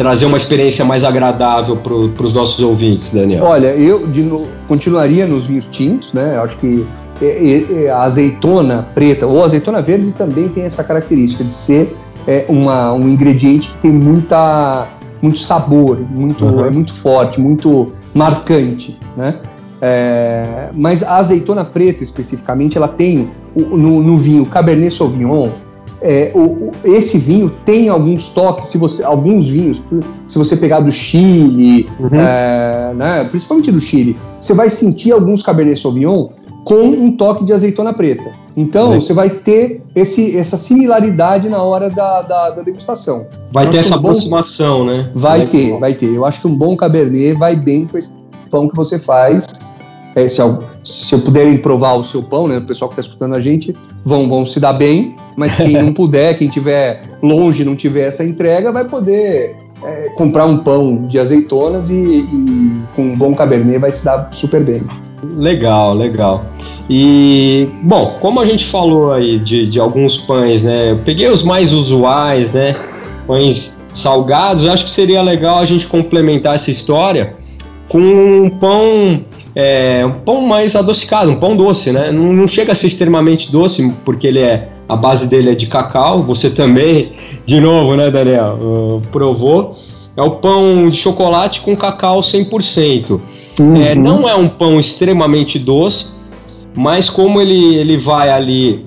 trazer 0.00 0.24
uma 0.24 0.38
experiência 0.38 0.82
mais 0.82 1.04
agradável 1.04 1.76
para 1.76 1.94
os 1.94 2.32
nossos 2.32 2.58
ouvintes, 2.58 3.10
Daniel? 3.10 3.44
Olha, 3.44 3.66
eu 3.76 4.06
de, 4.06 4.26
continuaria 4.66 5.26
nos 5.26 5.44
vinhos 5.44 5.66
tintos, 5.66 6.14
né? 6.14 6.40
Acho 6.42 6.56
que 6.56 6.86
a 7.92 8.02
azeitona 8.04 8.88
preta 8.94 9.26
ou 9.26 9.44
azeitona 9.44 9.82
verde 9.82 10.12
também 10.12 10.48
tem 10.48 10.62
essa 10.62 10.82
característica 10.82 11.44
de 11.44 11.52
ser 11.52 11.94
é, 12.26 12.46
uma, 12.48 12.94
um 12.94 13.10
ingrediente 13.10 13.68
que 13.68 13.76
tem 13.76 13.92
muita, 13.92 14.86
muito 15.20 15.38
sabor, 15.38 16.00
muito, 16.00 16.46
uhum. 16.46 16.64
é 16.64 16.70
muito 16.70 16.94
forte, 16.94 17.38
muito 17.38 17.90
marcante, 18.14 18.98
né? 19.14 19.34
É, 19.82 20.70
mas 20.72 21.02
a 21.02 21.18
azeitona 21.18 21.62
preta 21.62 22.02
especificamente, 22.02 22.78
ela 22.78 22.88
tem 22.88 23.28
no, 23.54 24.02
no 24.02 24.16
vinho 24.16 24.46
Cabernet 24.46 24.94
Sauvignon, 24.94 25.50
é, 26.02 26.32
o, 26.34 26.40
o, 26.40 26.72
esse 26.84 27.18
vinho 27.18 27.50
tem 27.64 27.88
alguns 27.88 28.28
toques, 28.28 28.68
se 28.68 28.78
você, 28.78 29.02
alguns 29.02 29.48
vinhos, 29.48 29.84
se 30.26 30.38
você 30.38 30.56
pegar 30.56 30.80
do 30.80 30.90
Chile, 30.90 31.88
uhum. 31.98 32.08
é, 32.12 32.92
né, 32.94 33.24
principalmente 33.24 33.70
do 33.70 33.78
Chile, 33.78 34.16
você 34.40 34.54
vai 34.54 34.70
sentir 34.70 35.12
alguns 35.12 35.42
Cabernet 35.42 35.78
Sauvignon 35.78 36.28
com 36.64 36.82
um 36.82 37.12
toque 37.12 37.44
de 37.44 37.52
azeitona 37.52 37.92
preta. 37.92 38.32
Então, 38.56 38.92
uhum. 38.92 39.00
você 39.00 39.12
vai 39.12 39.30
ter 39.30 39.82
esse, 39.94 40.36
essa 40.36 40.56
similaridade 40.56 41.48
na 41.48 41.62
hora 41.62 41.88
da, 41.88 42.22
da, 42.22 42.50
da 42.50 42.62
degustação. 42.62 43.26
Vai 43.52 43.70
ter 43.70 43.78
essa 43.78 43.96
um 43.96 44.00
bom, 44.00 44.08
aproximação, 44.08 44.84
né? 44.84 45.10
Vai 45.14 45.46
ter, 45.46 45.78
vai 45.78 45.94
ter. 45.94 46.14
Eu 46.14 46.24
acho 46.24 46.40
que 46.40 46.46
um 46.46 46.54
bom 46.54 46.76
Cabernet 46.76 47.34
vai 47.34 47.56
bem 47.56 47.86
com 47.86 47.96
esse 47.96 48.12
pão 48.50 48.68
que 48.68 48.76
você 48.76 48.98
faz. 48.98 49.46
É, 50.14 50.28
se, 50.28 50.40
eu, 50.40 50.64
se 50.82 51.14
eu 51.14 51.20
puderem 51.20 51.56
provar 51.58 51.94
o 51.94 52.04
seu 52.04 52.22
pão, 52.22 52.48
né? 52.48 52.58
O 52.58 52.62
pessoal 52.62 52.88
que 52.88 52.98
está 52.98 53.08
escutando 53.08 53.34
a 53.34 53.40
gente 53.40 53.74
vão, 54.04 54.28
vão 54.28 54.44
se 54.44 54.58
dar 54.58 54.72
bem, 54.72 55.14
mas 55.40 55.56
quem 55.56 55.72
não 55.72 55.90
puder, 55.94 56.36
quem 56.36 56.48
tiver 56.48 57.00
longe, 57.22 57.64
não 57.64 57.74
tiver 57.74 58.08
essa 58.08 58.22
entrega, 58.22 58.70
vai 58.70 58.84
poder 58.84 59.56
é, 59.82 60.10
comprar 60.14 60.44
um 60.44 60.58
pão 60.58 61.06
de 61.08 61.18
azeitonas 61.18 61.88
e, 61.88 61.94
e, 61.94 62.72
com 62.94 63.04
um 63.04 63.16
bom 63.16 63.34
cabernet 63.34 63.78
vai 63.78 63.90
se 63.90 64.04
dar 64.04 64.28
super 64.32 64.62
bem. 64.62 64.82
Legal, 65.22 65.94
legal. 65.94 66.44
E, 66.90 67.70
bom, 67.82 68.18
como 68.20 68.38
a 68.38 68.44
gente 68.44 68.66
falou 68.66 69.14
aí 69.14 69.38
de, 69.38 69.66
de 69.66 69.80
alguns 69.80 70.18
pães, 70.18 70.62
né? 70.62 70.90
Eu 70.90 70.98
peguei 70.98 71.28
os 71.28 71.42
mais 71.42 71.72
usuais, 71.72 72.52
né? 72.52 72.76
Pães 73.26 73.78
salgados, 73.94 74.64
eu 74.64 74.70
acho 74.70 74.84
que 74.84 74.90
seria 74.90 75.22
legal 75.22 75.58
a 75.58 75.64
gente 75.64 75.86
complementar 75.86 76.56
essa 76.56 76.70
história 76.70 77.32
com 77.88 77.98
um 77.98 78.50
pão 78.50 79.24
é, 79.54 80.04
um 80.06 80.20
pão 80.20 80.42
mais 80.42 80.76
adocicado, 80.76 81.30
um 81.30 81.36
pão 81.36 81.56
doce, 81.56 81.90
né? 81.90 82.10
Não, 82.10 82.32
não, 82.32 82.46
chega 82.46 82.72
a 82.72 82.74
ser 82.74 82.86
extremamente 82.86 83.50
doce, 83.50 83.92
porque 84.04 84.26
ele 84.26 84.38
é 84.38 84.68
a 84.88 84.96
base 84.96 85.28
dele 85.28 85.50
é 85.50 85.54
de 85.54 85.66
cacau. 85.66 86.22
Você 86.22 86.50
também, 86.50 87.12
de 87.44 87.60
novo, 87.60 87.96
né, 87.96 88.10
Daniel, 88.10 88.58
uh, 88.60 89.02
provou. 89.12 89.76
É 90.16 90.22
o 90.22 90.32
pão 90.32 90.90
de 90.90 90.96
chocolate 90.96 91.60
com 91.60 91.76
cacau 91.76 92.20
100%. 92.20 93.20
Uhum. 93.58 93.76
É, 93.76 93.94
não 93.94 94.28
é 94.28 94.34
um 94.34 94.48
pão 94.48 94.78
extremamente 94.78 95.58
doce, 95.58 96.14
mas 96.76 97.08
como 97.08 97.40
ele, 97.40 97.76
ele 97.76 97.96
vai 97.96 98.30
ali 98.30 98.84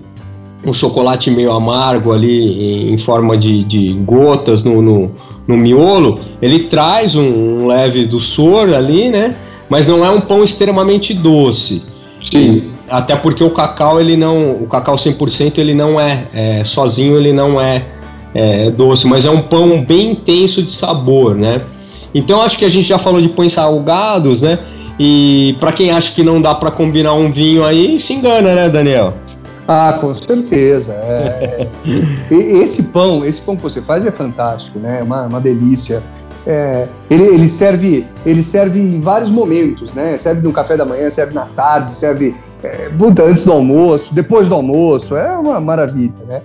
um 0.66 0.74
chocolate 0.74 1.30
meio 1.30 1.52
amargo 1.52 2.14
ali 2.14 2.88
em, 2.90 2.94
em 2.94 2.98
forma 2.98 3.38
de, 3.38 3.64
de 3.64 3.94
gotas 3.94 4.64
no, 4.64 4.82
no, 4.82 5.12
no, 5.48 5.58
miolo, 5.58 6.20
ele 6.42 6.60
traz 6.60 7.16
um, 7.16 7.24
um 7.24 7.68
leve 7.68 8.06
doçor 8.06 8.74
ali, 8.74 9.10
né? 9.10 9.36
Mas 9.74 9.88
não 9.88 10.06
é 10.06 10.10
um 10.12 10.22
pão 10.22 10.44
extremamente 10.44 11.16
doce. 11.16 11.82
Sim. 12.22 12.70
Até 12.88 13.16
porque 13.16 13.44
o 13.44 13.50
cacau 13.50 14.00
ele 14.00 14.16
não, 14.16 14.52
o 14.52 14.68
cacau 14.68 14.96
100% 14.96 15.58
ele 15.58 15.74
não 15.74 16.00
é, 16.00 16.26
é 16.32 16.64
sozinho 16.64 17.18
ele 17.18 17.34
não 17.34 17.60
é, 17.60 17.84
é 18.36 18.70
doce, 18.70 19.08
mas 19.08 19.26
é 19.26 19.32
um 19.32 19.42
pão 19.42 19.84
bem 19.84 20.12
intenso 20.12 20.62
de 20.62 20.72
sabor, 20.72 21.34
né? 21.34 21.60
Então 22.14 22.40
acho 22.40 22.60
que 22.60 22.66
a 22.66 22.70
gente 22.70 22.88
já 22.88 23.00
falou 23.00 23.20
de 23.20 23.30
pães 23.30 23.54
salgados, 23.54 24.44
né? 24.44 24.60
E 25.00 25.56
para 25.60 25.72
quem 25.72 25.90
acha 25.90 26.14
que 26.14 26.22
não 26.22 26.40
dá 26.40 26.54
para 26.54 26.70
combinar 26.70 27.16
um 27.16 27.32
vinho 27.32 27.66
aí, 27.66 28.00
se 28.00 28.14
engana, 28.14 28.54
né, 28.54 28.70
Daniel? 28.70 29.16
Ah, 29.68 29.98
com 30.00 30.16
certeza. 30.16 30.94
É. 30.94 31.68
esse 32.30 32.84
pão, 32.84 33.26
esse 33.26 33.42
pão 33.42 33.56
que 33.56 33.64
você 33.64 33.82
faz 33.82 34.06
é 34.06 34.12
fantástico, 34.12 34.78
né? 34.78 35.00
É 35.00 35.04
uma, 35.04 35.26
uma 35.26 35.42
delícia. 35.42 36.04
É, 36.46 36.88
ele, 37.10 37.24
ele, 37.24 37.48
serve, 37.48 38.06
ele 38.26 38.44
serve 38.44 38.80
em 38.80 39.00
vários 39.00 39.32
momentos, 39.32 39.94
né? 39.94 40.18
Serve 40.18 40.42
no 40.42 40.52
café 40.52 40.76
da 40.76 40.86
manhã, 40.86 41.10
serve 41.10 41.34
na 41.34 41.46
tarde, 41.46 41.94
serve 41.94 42.36
é, 42.64 42.90
antes 43.28 43.46
do 43.46 43.52
almoço, 43.52 44.14
depois 44.14 44.48
do 44.48 44.56
almoço, 44.56 45.16
é 45.16 45.38
uma 45.38 45.60
maravilha, 45.60 46.14
né? 46.28 46.42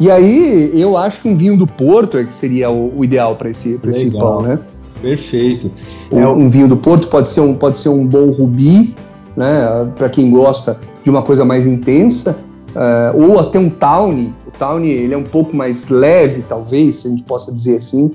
E 0.00 0.10
aí 0.10 0.70
eu 0.74 0.96
acho 0.96 1.22
que 1.22 1.28
um 1.28 1.36
vinho 1.36 1.56
do 1.56 1.66
Porto 1.66 2.18
é 2.18 2.24
que 2.24 2.34
seria 2.34 2.70
o, 2.70 2.98
o 2.98 3.04
ideal 3.04 3.36
para 3.36 3.50
esse, 3.50 3.80
esse 3.84 4.10
pão, 4.10 4.42
né? 4.42 4.58
Perfeito. 5.00 5.70
Um, 6.10 6.20
é, 6.20 6.28
um 6.28 6.48
vinho 6.48 6.68
do 6.68 6.76
Porto 6.76 7.08
pode 7.08 7.28
ser 7.28 7.40
um, 7.40 7.54
pode 7.54 7.78
ser 7.78 7.88
um 7.88 8.06
bom 8.06 8.30
rubi, 8.30 8.94
né? 9.36 9.90
Para 9.96 10.08
quem 10.08 10.30
gosta 10.30 10.78
de 11.02 11.10
uma 11.10 11.22
coisa 11.22 11.44
mais 11.44 11.66
intensa, 11.66 12.40
uh, 12.74 13.20
ou 13.20 13.38
até 13.38 13.58
um 13.58 13.68
tawny. 13.68 14.34
O 14.46 14.50
tawny 14.50 14.90
ele 14.90 15.14
é 15.14 15.16
um 15.16 15.24
pouco 15.24 15.54
mais 15.54 15.88
leve, 15.88 16.44
talvez, 16.48 16.96
se 16.96 17.08
a 17.08 17.10
gente 17.10 17.22
possa 17.22 17.52
dizer 17.52 17.76
assim, 17.76 18.12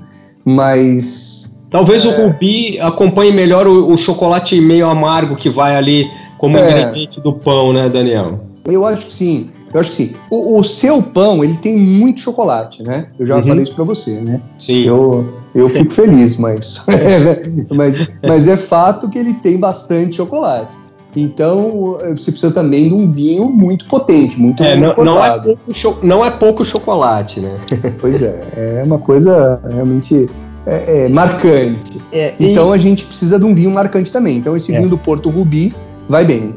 mas 0.48 1.58
Talvez 1.70 2.04
é... 2.04 2.08
o 2.08 2.22
rubi 2.22 2.80
acompanhe 2.80 3.32
melhor 3.32 3.66
o, 3.66 3.92
o, 3.92 3.96
chocolate 3.98 4.58
meio 4.60 4.88
amargo 4.88 5.36
que 5.36 5.50
vai 5.50 5.76
ali 5.76 6.10
como 6.38 6.56
é... 6.56 6.70
ingrediente 6.70 7.20
do 7.20 7.32
pão, 7.32 7.72
né, 7.72 7.88
Daniel? 7.88 8.40
Eu 8.64 8.86
acho 8.86 9.06
que 9.06 9.12
sim. 9.12 9.50
Eu 9.72 9.80
acho 9.80 9.90
que 9.90 9.96
sim. 9.96 10.14
O, 10.30 10.58
o 10.58 10.64
seu 10.64 11.02
pão, 11.02 11.44
ele 11.44 11.56
tem 11.58 11.76
muito 11.76 12.20
chocolate, 12.20 12.82
né? 12.82 13.08
Eu 13.18 13.26
já 13.26 13.36
uhum. 13.36 13.42
falei 13.42 13.62
isso 13.64 13.74
para 13.74 13.84
você, 13.84 14.20
né? 14.20 14.40
Sim. 14.58 14.84
Eu, 14.84 15.28
eu 15.54 15.68
fico 15.68 15.92
feliz, 15.92 16.38
mas, 16.38 16.86
mas, 17.70 18.18
mas 18.26 18.48
é 18.48 18.56
fato 18.56 19.10
que 19.10 19.18
ele 19.18 19.34
tem 19.34 19.58
bastante 19.58 20.16
chocolate. 20.16 20.76
Então, 21.16 21.98
você 22.10 22.30
precisa 22.30 22.52
também 22.52 22.88
de 22.88 22.94
um 22.94 23.06
vinho 23.06 23.46
muito 23.46 23.86
potente, 23.86 24.38
muito 24.38 24.62
é, 24.62 24.76
não, 24.76 24.94
não, 24.96 25.24
é 25.24 25.38
pouco, 25.40 26.06
não 26.06 26.24
é 26.24 26.30
pouco 26.30 26.64
chocolate, 26.64 27.40
né? 27.40 27.56
pois 27.98 28.22
é, 28.22 28.42
é 28.56 28.82
uma 28.84 28.98
coisa 28.98 29.58
realmente 29.72 30.28
é, 30.66 31.04
é, 31.04 31.08
marcante. 31.08 31.98
É, 32.12 32.34
então 32.38 32.72
a 32.72 32.78
gente 32.78 33.04
precisa 33.04 33.38
de 33.38 33.44
um 33.44 33.54
vinho 33.54 33.70
marcante 33.70 34.12
também. 34.12 34.36
Então 34.36 34.54
esse 34.54 34.74
é. 34.74 34.78
vinho 34.78 34.90
do 34.90 34.98
Porto 34.98 35.30
Rubi 35.30 35.74
vai 36.08 36.24
bem. 36.24 36.54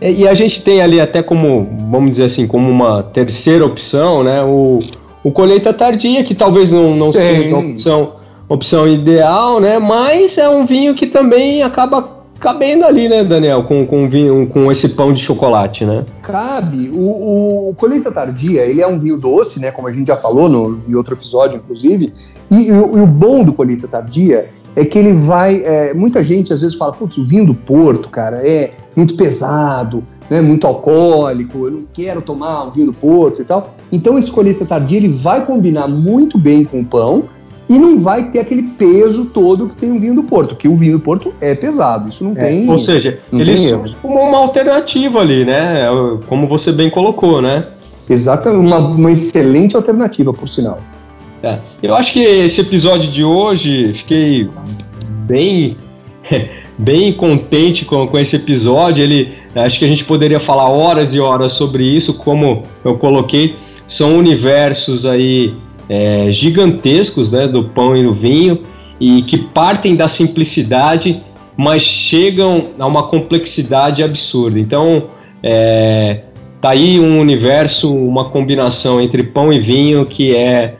E 0.00 0.26
a 0.26 0.34
gente 0.34 0.62
tem 0.62 0.82
ali 0.82 1.00
até 1.00 1.22
como, 1.22 1.68
vamos 1.88 2.10
dizer 2.10 2.24
assim, 2.24 2.44
como 2.44 2.68
uma 2.68 3.04
terceira 3.04 3.64
opção, 3.64 4.24
né? 4.24 4.42
O, 4.42 4.80
o 5.22 5.30
colheita 5.30 5.72
tardia, 5.72 6.24
que 6.24 6.34
talvez 6.34 6.72
não, 6.72 6.96
não 6.96 7.12
seja 7.12 7.56
uma 7.56 7.70
opção, 7.70 8.12
opção 8.48 8.88
ideal, 8.88 9.60
né? 9.60 9.78
Mas 9.78 10.36
é 10.38 10.48
um 10.48 10.66
vinho 10.66 10.92
que 10.92 11.06
também 11.06 11.62
acaba 11.62 12.21
cabendo 12.42 12.84
ali, 12.84 13.08
né, 13.08 13.22
Daniel, 13.22 13.62
com, 13.62 13.86
com, 13.86 14.10
vinho, 14.10 14.48
com 14.48 14.70
esse 14.72 14.88
pão 14.88 15.12
de 15.12 15.22
chocolate, 15.22 15.84
né? 15.84 16.04
Cabe. 16.20 16.90
O, 16.92 17.68
o 17.70 17.74
Colheita 17.76 18.10
Tardia, 18.10 18.62
ele 18.66 18.82
é 18.82 18.86
um 18.86 18.98
vinho 18.98 19.16
doce, 19.16 19.60
né, 19.60 19.70
como 19.70 19.86
a 19.86 19.92
gente 19.92 20.08
já 20.08 20.16
falou 20.16 20.48
no, 20.48 20.80
em 20.88 20.94
outro 20.96 21.14
episódio, 21.14 21.56
inclusive, 21.56 22.12
e, 22.50 22.66
e, 22.66 22.72
o, 22.72 22.98
e 22.98 23.00
o 23.00 23.06
bom 23.06 23.44
do 23.44 23.52
Colheita 23.52 23.86
Tardia 23.86 24.48
é 24.74 24.84
que 24.84 24.98
ele 24.98 25.12
vai. 25.12 25.62
É, 25.64 25.94
muita 25.94 26.24
gente 26.24 26.52
às 26.52 26.60
vezes 26.60 26.76
fala, 26.76 26.92
putz, 26.92 27.16
o 27.16 27.24
vinho 27.24 27.46
do 27.46 27.54
Porto, 27.54 28.08
cara, 28.08 28.44
é 28.44 28.72
muito 28.96 29.14
pesado, 29.14 30.02
né, 30.28 30.40
muito 30.40 30.66
alcoólico, 30.66 31.66
eu 31.66 31.70
não 31.70 31.84
quero 31.92 32.20
tomar 32.20 32.66
o 32.66 32.72
vinho 32.72 32.86
do 32.86 32.92
Porto 32.92 33.40
e 33.40 33.44
tal. 33.44 33.70
Então 33.92 34.18
esse 34.18 34.32
colheita 34.32 34.64
tardia 34.64 34.98
ele 34.98 35.08
vai 35.08 35.46
combinar 35.46 35.86
muito 35.86 36.36
bem 36.36 36.64
com 36.64 36.80
o 36.80 36.84
pão 36.84 37.22
e 37.68 37.78
não 37.78 37.98
vai 37.98 38.30
ter 38.30 38.40
aquele 38.40 38.64
peso 38.74 39.26
todo 39.26 39.68
que 39.68 39.76
tem 39.76 39.96
o 39.96 40.00
vinho 40.00 40.14
do 40.14 40.22
Porto, 40.22 40.56
que 40.56 40.68
o 40.68 40.76
vinho 40.76 40.92
do 40.92 41.00
Porto 41.00 41.32
é 41.40 41.54
pesado, 41.54 42.10
isso 42.10 42.24
não 42.24 42.32
é, 42.32 42.46
tem. 42.46 42.70
Ou 42.70 42.78
seja, 42.78 43.18
ele 43.32 43.54
como 44.02 44.20
uma 44.20 44.38
alternativa 44.38 45.20
ali, 45.20 45.44
né? 45.44 45.86
Como 46.28 46.46
você 46.46 46.72
bem 46.72 46.90
colocou, 46.90 47.40
né? 47.40 47.66
Exatamente, 48.08 48.66
uma, 48.66 48.78
uma 48.78 49.12
excelente 49.12 49.76
alternativa, 49.76 50.32
por 50.32 50.48
sinal. 50.48 50.78
É, 51.42 51.58
eu 51.82 51.94
acho 51.94 52.12
que 52.12 52.20
esse 52.20 52.60
episódio 52.60 53.10
de 53.10 53.24
hoje, 53.24 53.92
fiquei 53.94 54.48
bem, 55.26 55.76
bem 56.76 57.12
contente 57.12 57.84
com, 57.84 58.06
com 58.06 58.18
esse 58.18 58.36
episódio. 58.36 59.02
Ele, 59.02 59.32
acho 59.54 59.78
que 59.78 59.84
a 59.84 59.88
gente 59.88 60.04
poderia 60.04 60.38
falar 60.38 60.68
horas 60.68 61.14
e 61.14 61.20
horas 61.20 61.52
sobre 61.52 61.84
isso, 61.84 62.18
como 62.18 62.62
eu 62.84 62.96
coloquei, 62.96 63.56
são 63.88 64.16
universos 64.16 65.04
aí 65.06 65.54
é, 65.88 66.30
gigantescos 66.30 67.32
né, 67.32 67.46
do 67.46 67.64
pão 67.64 67.96
e 67.96 68.02
do 68.02 68.12
vinho 68.12 68.60
e 69.00 69.22
que 69.22 69.38
partem 69.38 69.96
da 69.96 70.08
simplicidade, 70.08 71.22
mas 71.56 71.82
chegam 71.82 72.66
a 72.78 72.86
uma 72.86 73.04
complexidade 73.04 74.02
absurda. 74.02 74.58
Então, 74.58 75.04
é, 75.42 76.20
tá 76.60 76.70
aí 76.70 77.00
um 77.00 77.20
universo, 77.20 77.94
uma 77.94 78.26
combinação 78.26 79.00
entre 79.00 79.22
pão 79.24 79.52
e 79.52 79.58
vinho 79.58 80.06
que 80.06 80.34
é 80.34 80.76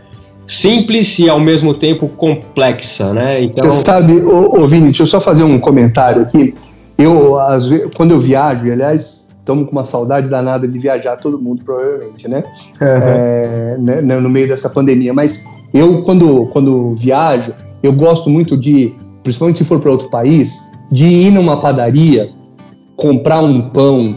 simples 0.47 1.18
e 1.18 1.28
ao 1.28 1.40
mesmo 1.40 1.75
tempo 1.75 2.09
complexa, 2.09 3.12
né? 3.12 3.42
Então... 3.42 3.71
Você 3.71 3.80
sabe, 3.80 4.21
ô, 4.21 4.61
ô 4.61 4.68
Vini, 4.68 4.87
deixa 4.87 5.02
eu 5.02 5.06
só 5.06 5.21
fazer 5.21 5.44
um 5.44 5.59
comentário 5.59 6.23
aqui. 6.23 6.54
Eu, 6.97 7.38
vezes, 7.68 7.88
quando 7.97 8.12
eu 8.12 8.21
viajo, 8.21 8.71
aliás, 8.71 9.30
estamos 9.42 9.66
com 9.66 9.72
uma 9.72 9.84
saudade 9.84 10.28
danada 10.28 10.66
de 10.66 10.78
viajar 10.78 11.16
todo 11.16 11.40
mundo, 11.40 11.64
provavelmente, 11.64 12.28
né? 12.28 12.44
Uhum. 12.80 12.87
É, 12.87 13.76
né? 13.78 14.00
No 14.00 14.30
meio 14.30 14.49
dessa 14.49 14.70
pandemia. 14.70 15.12
Mas 15.12 15.44
eu, 15.75 16.00
quando, 16.02 16.46
quando 16.46 16.94
viajo, 16.94 17.52
eu 17.82 17.92
gosto 17.92 18.30
muito 18.30 18.56
de, 18.56 18.94
principalmente 19.22 19.58
se 19.58 19.64
for 19.64 19.80
para 19.80 19.90
outro 19.90 20.08
país, 20.08 20.70
de 20.90 21.04
ir 21.04 21.32
numa 21.32 21.61
padaria, 21.61 22.30
comprar 22.96 23.40
um 23.40 23.70
pão 23.70 24.14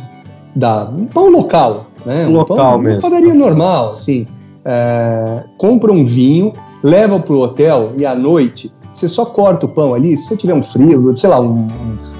da 0.55 0.85
um 0.85 1.05
pão 1.05 1.29
local, 1.29 1.87
né? 2.05 2.27
Um 2.27 2.33
local 2.33 2.57
pão, 2.57 2.77
mesmo. 2.79 2.99
Uma 2.99 3.09
padaria 3.09 3.33
normal, 3.33 3.93
assim. 3.93 4.27
É, 4.63 5.43
compra 5.57 5.91
um 5.91 6.05
vinho, 6.05 6.53
leva 6.83 7.19
pro 7.19 7.39
hotel 7.39 7.93
e 7.97 8.05
à 8.05 8.13
noite 8.15 8.71
você 8.95 9.09
só 9.09 9.25
corta 9.25 9.65
o 9.65 9.69
pão 9.69 9.93
ali, 9.93 10.15
se 10.15 10.27
você 10.27 10.37
tiver 10.37 10.53
um 10.53 10.61
frio, 10.61 11.17
sei 11.17 11.29
lá, 11.29 11.39
um, 11.39 11.67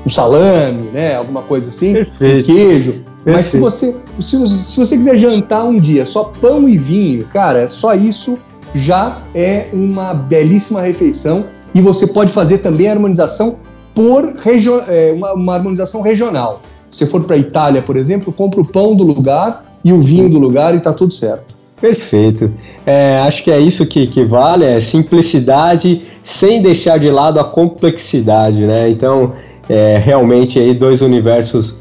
um 0.06 0.10
salame, 0.10 0.90
né? 0.92 1.16
Alguma 1.16 1.42
coisa 1.42 1.70
assim, 1.70 1.94
Perfeito. 1.94 2.52
um 2.52 2.56
queijo. 2.56 3.02
Mas 3.26 3.48
se 3.48 3.60
você, 3.60 3.96
se, 4.20 4.48
se 4.48 4.78
você 4.78 4.98
quiser 4.98 5.18
jantar 5.18 5.64
um 5.64 5.78
dia 5.78 6.06
só 6.06 6.26
pão 6.26 6.70
e 6.70 6.78
vinho, 6.78 7.26
cara, 7.26 7.68
só 7.68 7.96
isso 7.96 8.38
já 8.74 9.20
é 9.34 9.70
uma 9.74 10.14
belíssima 10.14 10.82
refeição 10.82 11.46
e 11.74 11.82
você 11.82 12.08
pode 12.08 12.32
fazer 12.32 12.60
também 12.60 12.88
a 12.88 12.92
harmonização 12.92 13.58
por 13.96 14.36
regio, 14.36 14.82
é, 14.88 15.14
uma, 15.14 15.34
uma, 15.34 15.56
harmonização 15.56 16.02
regional. 16.02 16.62
Se 16.92 17.06
for 17.06 17.24
para 17.24 17.38
Itália, 17.38 17.82
por 17.82 17.96
exemplo, 17.96 18.32
compra 18.32 18.62
o 18.62 18.66
pão 18.66 18.96
do 18.96 19.04
lugar 19.04 19.78
e 19.84 19.94
o 19.94 20.02
vinho 20.02 20.30
do 20.30 20.38
lugar 20.38 20.74
e 20.74 20.78
está 20.78 20.92
tudo 20.94 21.14
certo. 21.14 21.55
Perfeito. 21.80 22.52
É, 22.86 23.20
acho 23.20 23.44
que 23.44 23.52
é 23.52 23.60
isso 23.60 23.86
que, 23.86 24.08
que 24.08 24.24
vale, 24.24 24.64
é 24.66 24.80
simplicidade 24.80 26.04
sem 26.24 26.62
deixar 26.62 26.98
de 26.98 27.10
lado 27.10 27.40
a 27.40 27.44
complexidade, 27.44 28.66
né? 28.66 28.90
Então, 28.90 29.34
é, 29.70 29.98
realmente 29.98 30.58
aí 30.58 30.74
dois 30.74 31.02
universos 31.02 31.76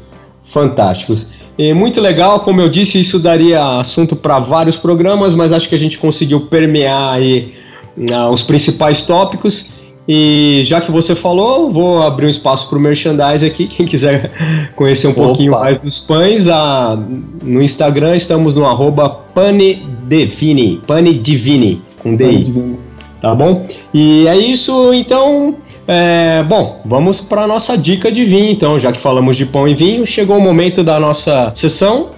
fantásticos. 0.45 1.27
E 1.57 1.73
muito 1.73 2.01
legal, 2.01 2.41
como 2.41 2.59
eu 2.59 2.67
disse, 2.67 2.99
isso 2.99 3.17
daria 3.17 3.79
assunto 3.79 4.15
para 4.15 4.39
vários 4.39 4.75
programas, 4.75 5.33
mas 5.33 5.53
acho 5.53 5.69
que 5.69 5.75
a 5.75 5.79
gente 5.79 5.97
conseguiu 5.97 6.41
permear 6.41 7.13
aí 7.13 7.53
uh, 7.97 8.29
os 8.29 8.41
principais 8.41 9.05
tópicos. 9.05 9.74
E 10.07 10.61
já 10.65 10.79
que 10.81 10.91
você 10.91 11.15
falou, 11.15 11.71
vou 11.71 12.03
abrir 12.03 12.27
um 12.27 12.29
espaço 12.29 12.69
para 12.69 12.77
o 12.77 12.81
merchandise 12.81 13.45
aqui. 13.45 13.67
Quem 13.67 13.85
quiser 13.85 14.31
conhecer 14.75 15.07
um 15.07 15.11
Opa. 15.11 15.21
pouquinho 15.23 15.51
mais 15.51 15.81
dos 15.81 15.97
pães, 15.97 16.47
a, 16.47 16.97
no 17.41 17.61
Instagram 17.61 18.15
estamos 18.15 18.55
no 18.55 18.65
arroba 18.65 19.09
panedivini, 19.09 20.81
panedivini, 20.85 21.81
com 22.01 22.15
DI. 22.15 22.77
Tá 23.21 23.33
bom? 23.33 23.65
E 23.93 24.27
é 24.27 24.37
isso, 24.37 24.93
então 24.93 25.55
é, 25.87 26.43
bom, 26.43 26.81
vamos 26.83 27.21
para 27.21 27.43
a 27.43 27.47
nossa 27.47 27.77
dica 27.77 28.11
de 28.11 28.25
vinho, 28.25 28.51
então, 28.51 28.79
já 28.79 28.91
que 28.91 28.99
falamos 28.99 29.37
de 29.37 29.45
pão 29.45 29.67
e 29.67 29.75
vinho, 29.75 30.05
chegou 30.05 30.37
o 30.37 30.41
momento 30.41 30.83
da 30.83 30.99
nossa 30.99 31.51
sessão. 31.53 32.09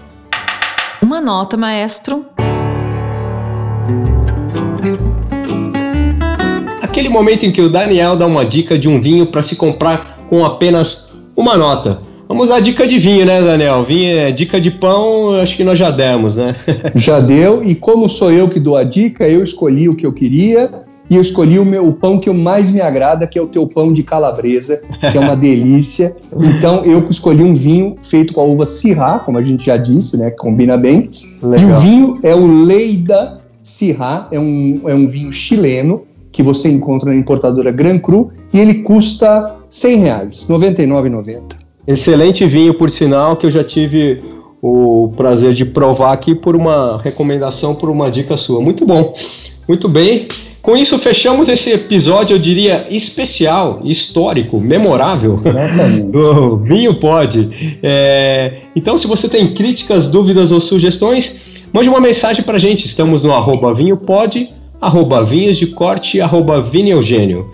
Uma 1.02 1.20
nota, 1.20 1.58
maestro. 1.58 2.26
Aquele 6.98 7.10
momento 7.10 7.46
em 7.46 7.52
que 7.52 7.62
o 7.62 7.70
Daniel 7.70 8.18
dá 8.18 8.26
uma 8.26 8.44
dica 8.44 8.76
de 8.76 8.90
um 8.90 9.00
vinho 9.00 9.28
para 9.28 9.44
se 9.44 9.56
comprar 9.56 10.18
com 10.32 10.44
apenas 10.44 11.10
uma 11.36 11.56
nota. 11.56 12.00
Vamos 12.28 12.50
dar 12.50 12.60
dica 12.60 12.88
de 12.88 12.98
vinho, 12.98 13.24
né, 13.24 13.40
Daniel? 13.40 13.86
Vinho 13.86 14.18
é 14.18 14.32
dica 14.32 14.60
de 14.60 14.72
pão, 14.72 15.36
acho 15.40 15.56
que 15.56 15.64
nós 15.64 15.78
já 15.78 15.92
demos, 15.92 16.38
né? 16.38 16.56
já 16.96 17.20
deu, 17.20 17.64
e 17.64 17.76
como 17.76 18.10
sou 18.10 18.32
eu 18.32 18.50
que 18.50 18.60
dou 18.60 18.76
a 18.76 18.84
dica, 18.84 19.28
eu 19.28 19.44
escolhi 19.44 19.88
o 19.88 19.96
que 19.96 20.08
eu 20.08 20.12
queria 20.12 20.72
e 21.08 21.16
eu 21.16 21.22
escolhi 21.22 21.60
o, 21.60 21.66
meu, 21.66 21.88
o 21.88 21.94
pão 21.94 22.18
que 22.18 22.32
mais 22.32 22.72
me 22.72 22.82
agrada, 22.82 23.28
que 23.28 23.38
é 23.38 23.42
o 23.44 23.48
teu 23.48 23.68
pão 23.68 23.94
de 23.94 24.02
calabresa, 24.02 24.82
que 25.12 25.20
é 25.20 25.22
uma 25.22 25.36
delícia. 25.38 26.16
Então 26.36 26.84
eu 26.84 27.08
escolhi 27.12 27.44
um 27.44 27.54
vinho 27.54 27.96
feito 28.02 28.34
com 28.34 28.42
a 28.42 28.44
uva 28.44 28.66
Syrah, 28.66 29.20
como 29.20 29.38
a 29.38 29.44
gente 29.44 29.68
já 29.68 29.78
disse, 29.78 30.18
né, 30.18 30.32
que 30.32 30.38
combina 30.38 30.76
bem. 30.76 31.12
Legal. 31.44 31.70
E 31.70 31.72
o 31.72 31.78
vinho 31.78 32.20
é 32.24 32.34
o 32.34 32.66
Leida 32.66 33.40
Syrah, 33.62 34.30
é 34.32 34.40
um, 34.40 34.82
é 34.88 34.96
um 34.96 35.06
vinho 35.06 35.32
chileno 35.32 36.02
que 36.38 36.44
você 36.44 36.70
encontra 36.70 37.10
na 37.10 37.18
importadora 37.18 37.72
Gran 37.72 37.98
Cru 37.98 38.30
e 38.54 38.60
ele 38.60 38.76
custa 38.84 39.56
100 39.68 39.98
reais, 39.98 40.48
R$ 40.48 40.56
99,90. 40.56 41.42
Excelente 41.88 42.46
vinho, 42.46 42.76
por 42.76 42.92
sinal, 42.92 43.36
que 43.36 43.48
eu 43.48 43.50
já 43.50 43.64
tive 43.64 44.22
o 44.62 45.12
prazer 45.18 45.54
de 45.54 45.66
provar 45.66 46.14
aqui 46.14 46.36
por 46.36 46.56
uma 46.56 47.02
recomendação, 47.02 47.74
por 47.74 47.90
uma 47.90 48.12
dica 48.12 48.38
sua. 48.38 48.62
Muito 48.62 48.86
bom. 48.86 49.16
Muito 49.68 49.90
bem. 49.90 50.28
Com 50.62 50.78
isso, 50.78 51.00
fechamos 51.00 51.50
esse 51.50 51.72
episódio, 51.72 52.36
eu 52.36 52.40
diria, 52.40 52.86
especial, 52.92 53.82
histórico, 53.84 54.60
memorável 54.60 55.36
do 56.12 56.58
Vinho 56.58 57.00
Pod. 57.00 57.50
É, 57.82 58.62
então, 58.76 58.96
se 58.96 59.08
você 59.08 59.28
tem 59.28 59.56
críticas, 59.56 60.08
dúvidas 60.08 60.52
ou 60.52 60.60
sugestões, 60.60 61.64
mande 61.74 61.90
uma 61.90 62.00
mensagem 62.00 62.44
para 62.44 62.58
a 62.58 62.60
gente. 62.60 62.86
Estamos 62.86 63.24
no 63.24 63.34
arroba 63.34 63.74
vinhopod, 63.74 64.54
arroba 64.82 65.24
vinhos 65.24 65.58
de 65.58 65.68
corte, 65.68 66.22
arroba 66.22 66.64
Eugênio. 66.74 67.50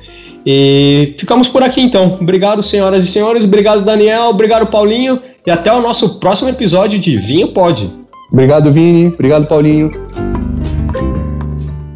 E 0.46 1.16
ficamos 1.18 1.48
por 1.48 1.64
aqui 1.64 1.82
então. 1.82 2.18
Obrigado, 2.20 2.62
senhoras 2.62 3.04
e 3.04 3.08
senhores. 3.08 3.46
Obrigado, 3.46 3.84
Daniel. 3.84 4.30
Obrigado, 4.30 4.68
Paulinho. 4.68 5.20
E 5.46 5.52
até 5.52 5.74
o 5.74 5.82
nosso 5.82 6.20
próximo 6.20 6.50
episódio 6.50 7.00
de 7.00 7.18
Vinho 7.18 7.50
Pod. 7.50 7.90
Obrigado, 8.32 8.72
Vini. 8.72 9.08
Obrigado, 9.08 9.46
Paulinho. 9.46 9.92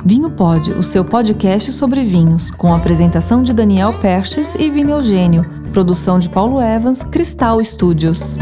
Vinho 0.06 0.30
Pod, 0.30 0.72
o 0.72 0.84
seu 0.84 1.04
podcast 1.04 1.72
sobre 1.74 2.04
vinhos, 2.04 2.50
com 2.52 2.74
a 2.74 2.78
apresentação 2.78 3.44
de 3.44 3.52
Daniel 3.52 3.94
Perches 4.02 4.56
e 4.56 4.70
Vini 4.70 4.92
Eugênio, 4.92 5.46
produção 5.74 6.18
de 6.18 6.30
Paulo 6.30 6.62
Evans, 6.62 7.04
Cristal 7.04 7.62
Studios. 7.62 8.38